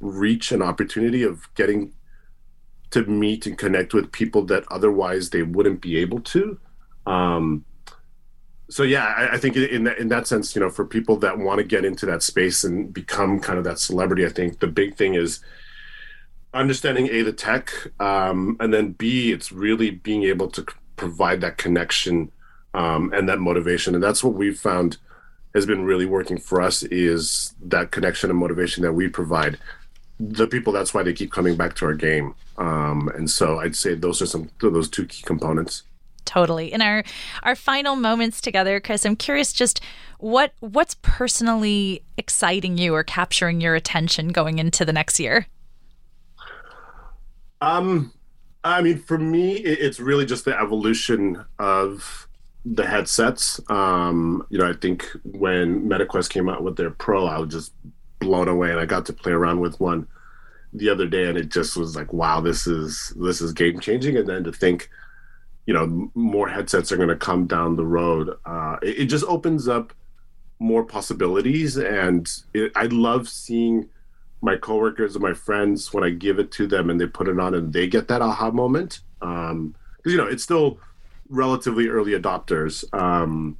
reach 0.00 0.52
and 0.52 0.62
opportunity 0.62 1.22
of 1.22 1.52
getting 1.54 1.92
to 2.90 3.04
meet 3.04 3.46
and 3.46 3.58
connect 3.58 3.94
with 3.94 4.10
people 4.10 4.42
that 4.42 4.64
otherwise 4.70 5.30
they 5.30 5.42
wouldn't 5.42 5.80
be 5.80 5.96
able 5.96 6.20
to 6.20 6.58
um, 7.06 7.64
so 8.70 8.82
yeah 8.82 9.12
I, 9.16 9.34
I, 9.34 9.38
think 9.38 9.56
in 9.56 9.84
that 9.84 9.98
in 9.98 10.08
that 10.08 10.26
sense 10.26 10.54
you 10.54 10.60
know 10.60 10.70
for 10.70 10.84
people 10.84 11.16
that 11.18 11.38
want 11.38 11.58
to 11.58 11.64
get 11.64 11.84
into 11.84 12.06
that 12.06 12.22
space 12.22 12.64
and 12.64 12.92
become 12.92 13.40
kind 13.40 13.58
of 13.58 13.64
that 13.64 13.78
celebrity 13.78 14.24
i 14.24 14.30
think 14.30 14.60
the 14.60 14.66
big 14.66 14.96
thing 14.96 15.14
is 15.14 15.40
understanding 16.54 17.08
a 17.08 17.22
the 17.22 17.32
tech 17.32 17.72
um, 18.00 18.56
and 18.60 18.72
then 18.72 18.92
b 18.92 19.32
it's 19.32 19.52
really 19.52 19.90
being 19.90 20.22
able 20.22 20.48
to 20.48 20.64
provide 20.96 21.40
that 21.40 21.56
connection 21.56 22.30
um, 22.74 23.12
and 23.12 23.28
that 23.28 23.40
motivation. 23.40 23.94
And 23.94 24.02
that's 24.02 24.22
what 24.22 24.34
we've 24.34 24.58
found 24.58 24.98
has 25.54 25.66
been 25.66 25.84
really 25.84 26.06
working 26.06 26.38
for 26.38 26.60
us 26.60 26.82
is 26.84 27.54
that 27.62 27.90
connection 27.90 28.30
and 28.30 28.38
motivation 28.38 28.82
that 28.82 28.92
we 28.92 29.08
provide. 29.08 29.58
The 30.20 30.46
people, 30.46 30.72
that's 30.72 30.94
why 30.94 31.02
they 31.02 31.12
keep 31.12 31.32
coming 31.32 31.56
back 31.56 31.74
to 31.76 31.86
our 31.86 31.94
game. 31.94 32.34
Um, 32.58 33.10
and 33.14 33.28
so 33.28 33.58
I'd 33.58 33.74
say 33.74 33.94
those 33.94 34.20
are 34.20 34.26
some 34.26 34.50
those 34.60 34.88
two 34.88 35.06
key 35.06 35.22
components. 35.22 35.82
Totally. 36.30 36.72
In 36.72 36.80
our 36.80 37.02
our 37.42 37.56
final 37.56 37.96
moments 37.96 38.40
together, 38.40 38.78
Chris, 38.78 39.04
I'm 39.04 39.16
curious 39.16 39.52
just 39.52 39.80
what 40.18 40.52
what's 40.60 40.94
personally 41.02 42.04
exciting 42.16 42.78
you 42.78 42.94
or 42.94 43.02
capturing 43.02 43.60
your 43.60 43.74
attention 43.74 44.28
going 44.28 44.60
into 44.60 44.84
the 44.84 44.92
next 44.92 45.18
year. 45.18 45.48
Um, 47.60 48.12
I 48.62 48.80
mean, 48.80 48.98
for 48.98 49.18
me, 49.18 49.56
it's 49.56 49.98
really 49.98 50.24
just 50.24 50.44
the 50.44 50.56
evolution 50.56 51.44
of 51.58 52.28
the 52.64 52.86
headsets. 52.86 53.60
Um, 53.68 54.46
you 54.50 54.58
know, 54.58 54.70
I 54.70 54.74
think 54.74 55.08
when 55.24 55.88
MetaQuest 55.88 56.30
came 56.30 56.48
out 56.48 56.62
with 56.62 56.76
their 56.76 56.90
Pro, 56.90 57.26
I 57.26 57.40
was 57.40 57.50
just 57.50 57.72
blown 58.20 58.46
away, 58.46 58.70
and 58.70 58.78
I 58.78 58.86
got 58.86 59.04
to 59.06 59.12
play 59.12 59.32
around 59.32 59.58
with 59.58 59.80
one 59.80 60.06
the 60.72 60.90
other 60.90 61.08
day, 61.08 61.28
and 61.28 61.36
it 61.36 61.48
just 61.48 61.76
was 61.76 61.96
like, 61.96 62.12
wow, 62.12 62.40
this 62.40 62.68
is 62.68 63.12
this 63.16 63.40
is 63.40 63.52
game 63.52 63.80
changing. 63.80 64.16
And 64.16 64.28
then 64.28 64.44
to 64.44 64.52
think, 64.52 64.88
you 65.70 65.74
know, 65.74 66.10
more 66.16 66.48
headsets 66.48 66.90
are 66.90 66.96
going 66.96 67.10
to 67.10 67.14
come 67.14 67.46
down 67.46 67.76
the 67.76 67.86
road, 67.86 68.36
uh, 68.44 68.76
it, 68.82 69.02
it, 69.02 69.04
just 69.04 69.24
opens 69.26 69.68
up 69.68 69.92
more 70.58 70.82
possibilities, 70.82 71.76
and 71.76 72.28
it, 72.52 72.72
I 72.74 72.86
love 72.86 73.28
seeing 73.28 73.88
my 74.42 74.56
coworkers 74.56 75.14
and 75.14 75.22
my 75.22 75.32
friends 75.32 75.94
when 75.94 76.02
I 76.02 76.10
give 76.10 76.40
it 76.40 76.50
to 76.52 76.66
them 76.66 76.90
and 76.90 77.00
they 77.00 77.06
put 77.06 77.28
it 77.28 77.38
on 77.38 77.54
and 77.54 77.72
they 77.72 77.86
get 77.86 78.08
that 78.08 78.20
aha 78.20 78.50
moment. 78.50 78.98
Um, 79.22 79.76
because 79.98 80.10
you 80.10 80.18
know 80.18 80.26
it's 80.26 80.42
still 80.42 80.80
relatively 81.28 81.86
early 81.86 82.20
adopters. 82.20 82.82
Um, 82.92 83.56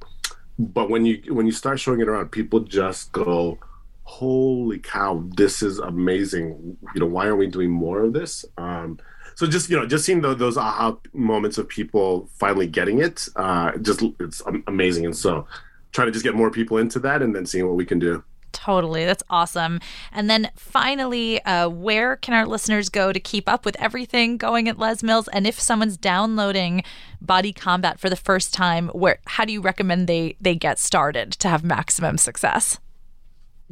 but 0.59 0.89
when 0.89 1.05
you 1.05 1.33
when 1.33 1.45
you 1.45 1.53
start 1.53 1.79
showing 1.79 2.01
it 2.01 2.09
around, 2.09 2.27
people 2.27 2.59
just 2.59 3.13
go, 3.13 3.57
"Holy 4.03 4.79
cow, 4.79 5.23
this 5.37 5.63
is 5.63 5.79
amazing!" 5.79 6.75
You 6.93 6.99
know, 6.99 7.07
why 7.07 7.27
aren't 7.27 7.37
we 7.37 7.47
doing 7.47 7.71
more 7.71 8.01
of 8.03 8.11
this? 8.11 8.43
Um, 8.57 8.99
so 9.41 9.47
just 9.47 9.71
you 9.71 9.75
know, 9.75 9.87
just 9.87 10.05
seeing 10.05 10.21
the, 10.21 10.35
those 10.35 10.55
aha 10.55 10.95
moments 11.13 11.57
of 11.57 11.67
people 11.67 12.29
finally 12.35 12.67
getting 12.67 12.99
it, 13.01 13.27
uh, 13.35 13.75
just 13.79 14.03
it's 14.19 14.43
amazing. 14.67 15.03
And 15.03 15.17
so, 15.17 15.47
trying 15.93 16.09
to 16.09 16.11
just 16.11 16.23
get 16.23 16.35
more 16.35 16.51
people 16.51 16.77
into 16.77 16.99
that, 16.99 17.23
and 17.23 17.35
then 17.35 17.47
seeing 17.47 17.65
what 17.65 17.75
we 17.75 17.83
can 17.83 17.97
do. 17.97 18.23
Totally. 18.51 19.03
That's 19.03 19.23
awesome. 19.31 19.79
And 20.11 20.29
then 20.29 20.51
finally, 20.55 21.43
uh, 21.43 21.69
where 21.69 22.17
can 22.17 22.35
our 22.35 22.45
listeners 22.45 22.89
go 22.89 23.11
to 23.11 23.19
keep 23.19 23.49
up 23.49 23.65
with 23.65 23.75
everything 23.79 24.37
going 24.37 24.69
at 24.69 24.77
Les 24.77 25.01
Mills? 25.01 25.27
And 25.29 25.47
if 25.47 25.59
someone's 25.59 25.97
downloading 25.97 26.83
Body 27.19 27.51
Combat 27.51 27.99
for 27.99 28.11
the 28.11 28.15
first 28.15 28.53
time, 28.53 28.89
where 28.89 29.17
how 29.25 29.43
do 29.43 29.53
you 29.53 29.61
recommend 29.61 30.05
they 30.05 30.35
they 30.39 30.53
get 30.53 30.77
started 30.77 31.31
to 31.31 31.49
have 31.49 31.63
maximum 31.63 32.19
success? 32.19 32.79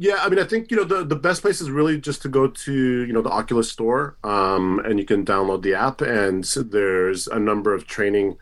Yeah, 0.02 0.16
I 0.22 0.30
mean, 0.30 0.38
I 0.38 0.44
think 0.44 0.70
you 0.70 0.78
know 0.78 0.84
the 0.84 1.04
the 1.04 1.14
best 1.14 1.42
place 1.42 1.60
is 1.60 1.70
really 1.70 2.00
just 2.00 2.22
to 2.22 2.30
go 2.30 2.48
to 2.48 2.72
you 2.72 3.12
know 3.12 3.20
the 3.20 3.28
Oculus 3.28 3.70
store, 3.70 4.16
um, 4.24 4.80
and 4.86 4.98
you 4.98 5.04
can 5.04 5.26
download 5.26 5.60
the 5.60 5.74
app, 5.74 6.00
and 6.00 6.42
there's 6.42 7.26
a 7.26 7.38
number 7.38 7.74
of 7.74 7.86
training 7.86 8.38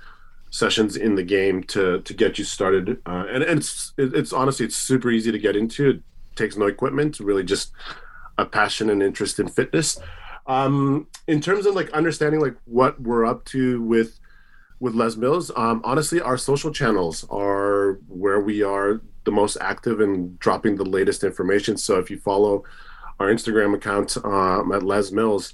sessions 0.51 0.94
in 0.97 1.16
the 1.16 1.25
game 1.25 1.64
to 1.64 2.01
to 2.03 2.14
get 2.14 2.38
you 2.38 2.44
started. 2.44 3.03
Uh, 3.05 3.25
and, 3.29 3.42
and 3.42 3.59
it's 3.59 3.92
it's 3.99 4.33
honestly 4.33 4.66
it's 4.66 4.77
super 4.77 5.11
easy 5.11 5.33
to 5.33 5.38
get 5.40 5.57
into. 5.57 5.90
It 5.90 6.03
takes 6.37 6.57
no 6.57 6.66
equipment, 6.66 7.18
really 7.18 7.42
just 7.42 7.73
a 8.38 8.47
passion 8.47 8.88
and 8.88 9.03
interest 9.03 9.40
in 9.40 9.49
fitness. 9.49 9.99
Um, 10.47 11.09
in 11.27 11.40
terms 11.40 11.66
of 11.66 11.75
like 11.75 11.90
understanding 11.90 12.40
like 12.40 12.55
what 12.66 13.01
we're 13.01 13.27
up 13.27 13.44
to 13.47 13.83
with 13.83 14.21
with 14.79 14.94
Les 14.94 15.16
Mills, 15.16 15.51
um, 15.57 15.81
honestly, 15.83 16.21
our 16.21 16.38
social 16.38 16.71
channels 16.71 17.27
are 17.31 17.94
where 18.07 18.38
we 18.38 18.62
are 18.62 19.01
the 19.29 19.33
most 19.33 19.59
active 19.61 20.01
in 20.01 20.35
dropping 20.38 20.77
the 20.77 20.87
latest 20.87 21.23
information. 21.23 21.77
So 21.77 21.99
if 21.99 22.11
you 22.11 22.19
follow 22.19 22.64
our 23.21 23.27
Instagram 23.27 23.75
account 23.75 24.17
um, 24.25 24.73
at 24.73 24.83
Les 24.83 25.12
Mills, 25.12 25.53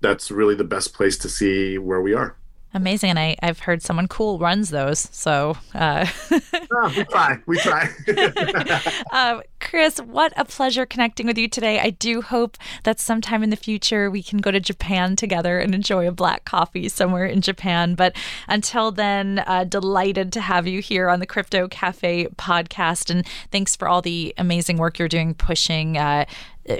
that's 0.00 0.32
really 0.32 0.56
the 0.56 0.64
best 0.64 0.92
place 0.92 1.16
to 1.18 1.28
see 1.28 1.78
where 1.78 2.00
we 2.00 2.14
are. 2.14 2.34
Amazing. 2.74 3.10
And 3.10 3.18
I, 3.18 3.36
I've 3.42 3.60
heard 3.60 3.82
someone 3.82 4.08
cool 4.08 4.38
runs 4.38 4.70
those. 4.70 5.08
So 5.12 5.56
uh... 5.74 6.06
oh, 6.72 6.94
we 6.96 7.04
try. 7.04 7.38
We 7.46 7.58
try. 7.58 7.88
uh, 9.12 9.40
Chris, 9.60 9.98
what 9.98 10.32
a 10.36 10.44
pleasure 10.44 10.86
connecting 10.86 11.26
with 11.26 11.36
you 11.36 11.48
today. 11.48 11.80
I 11.80 11.90
do 11.90 12.22
hope 12.22 12.56
that 12.84 12.98
sometime 12.98 13.42
in 13.42 13.50
the 13.50 13.56
future 13.56 14.10
we 14.10 14.22
can 14.22 14.38
go 14.38 14.50
to 14.50 14.60
Japan 14.60 15.16
together 15.16 15.58
and 15.58 15.74
enjoy 15.74 16.08
a 16.08 16.12
black 16.12 16.44
coffee 16.44 16.88
somewhere 16.88 17.26
in 17.26 17.42
Japan. 17.42 17.94
But 17.94 18.16
until 18.48 18.90
then, 18.90 19.44
uh, 19.46 19.64
delighted 19.64 20.32
to 20.32 20.40
have 20.40 20.66
you 20.66 20.80
here 20.80 21.08
on 21.08 21.20
the 21.20 21.26
Crypto 21.26 21.68
Cafe 21.68 22.26
podcast. 22.36 23.10
And 23.10 23.26
thanks 23.50 23.76
for 23.76 23.88
all 23.88 24.02
the 24.02 24.34
amazing 24.38 24.78
work 24.78 24.98
you're 24.98 25.08
doing 25.08 25.34
pushing 25.34 25.98
uh, 25.98 26.24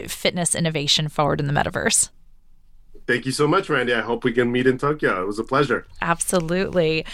fitness 0.07 0.55
innovation 0.55 1.09
forward 1.09 1.41
in 1.41 1.47
the 1.47 1.53
metaverse. 1.53 2.09
Thank 3.07 3.27
you 3.27 3.33
so 3.33 3.47
much, 3.49 3.69
Randi. 3.69 3.93
I 3.93 4.01
hope 4.01 4.25
we 4.25 4.33
can 4.33 4.53
meet 4.53 4.67
in 4.67 4.79
Tokyo. 4.79 5.23
It 5.23 5.27
was 5.27 5.39
a 5.39 5.45
pleasure. 5.45 5.87
Absolutely. 6.01 7.05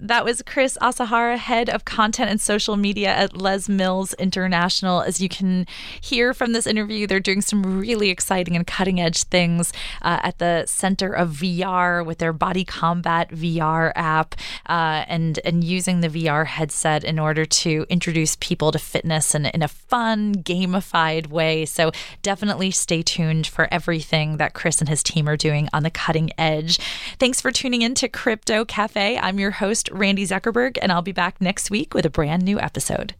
That 0.00 0.24
was 0.24 0.42
Chris 0.42 0.76
Asahara, 0.82 1.38
head 1.38 1.70
of 1.70 1.84
content 1.84 2.30
and 2.30 2.40
social 2.40 2.76
media 2.76 3.08
at 3.08 3.36
Les 3.36 3.68
Mills 3.68 4.12
International. 4.14 5.00
As 5.02 5.20
you 5.20 5.28
can 5.28 5.66
hear 6.00 6.34
from 6.34 6.52
this 6.52 6.66
interview, 6.66 7.06
they're 7.06 7.20
doing 7.20 7.40
some 7.40 7.62
really 7.78 8.10
exciting 8.10 8.56
and 8.56 8.66
cutting 8.66 9.00
edge 9.00 9.22
things 9.24 9.72
uh, 10.02 10.18
at 10.22 10.38
the 10.38 10.64
center 10.66 11.12
of 11.12 11.30
VR 11.30 12.04
with 12.04 12.18
their 12.18 12.32
Body 12.32 12.64
Combat 12.64 13.30
VR 13.30 13.92
app 13.94 14.34
uh, 14.68 15.04
and, 15.06 15.38
and 15.44 15.62
using 15.62 16.00
the 16.00 16.08
VR 16.08 16.46
headset 16.46 17.04
in 17.04 17.18
order 17.18 17.44
to 17.44 17.86
introduce 17.88 18.36
people 18.36 18.72
to 18.72 18.78
fitness 18.78 19.34
in, 19.34 19.46
in 19.46 19.62
a 19.62 19.68
fun, 19.68 20.34
gamified 20.34 21.28
way. 21.28 21.64
So 21.64 21.92
definitely 22.22 22.72
stay 22.72 23.02
tuned 23.02 23.46
for 23.46 23.68
everything 23.70 24.38
that 24.38 24.54
Chris 24.54 24.80
and 24.80 24.88
his 24.88 25.02
team 25.02 25.28
are 25.28 25.36
doing 25.36 25.68
on 25.72 25.84
the 25.84 25.90
cutting 25.90 26.30
edge. 26.36 26.78
Thanks 27.18 27.40
for 27.40 27.52
tuning 27.52 27.82
in 27.82 27.94
to 27.96 28.08
Crypto 28.08 28.64
Cafe. 28.64 29.18
I'm 29.18 29.38
your 29.38 29.52
host, 29.84 29.98
Randi 29.98 30.26
Zuckerberg, 30.26 30.78
and 30.80 30.92
I'll 30.92 31.02
be 31.02 31.12
back 31.12 31.40
next 31.40 31.70
week 31.70 31.94
with 31.94 32.06
a 32.06 32.10
brand 32.10 32.42
new 32.42 32.58
episode. 32.60 33.14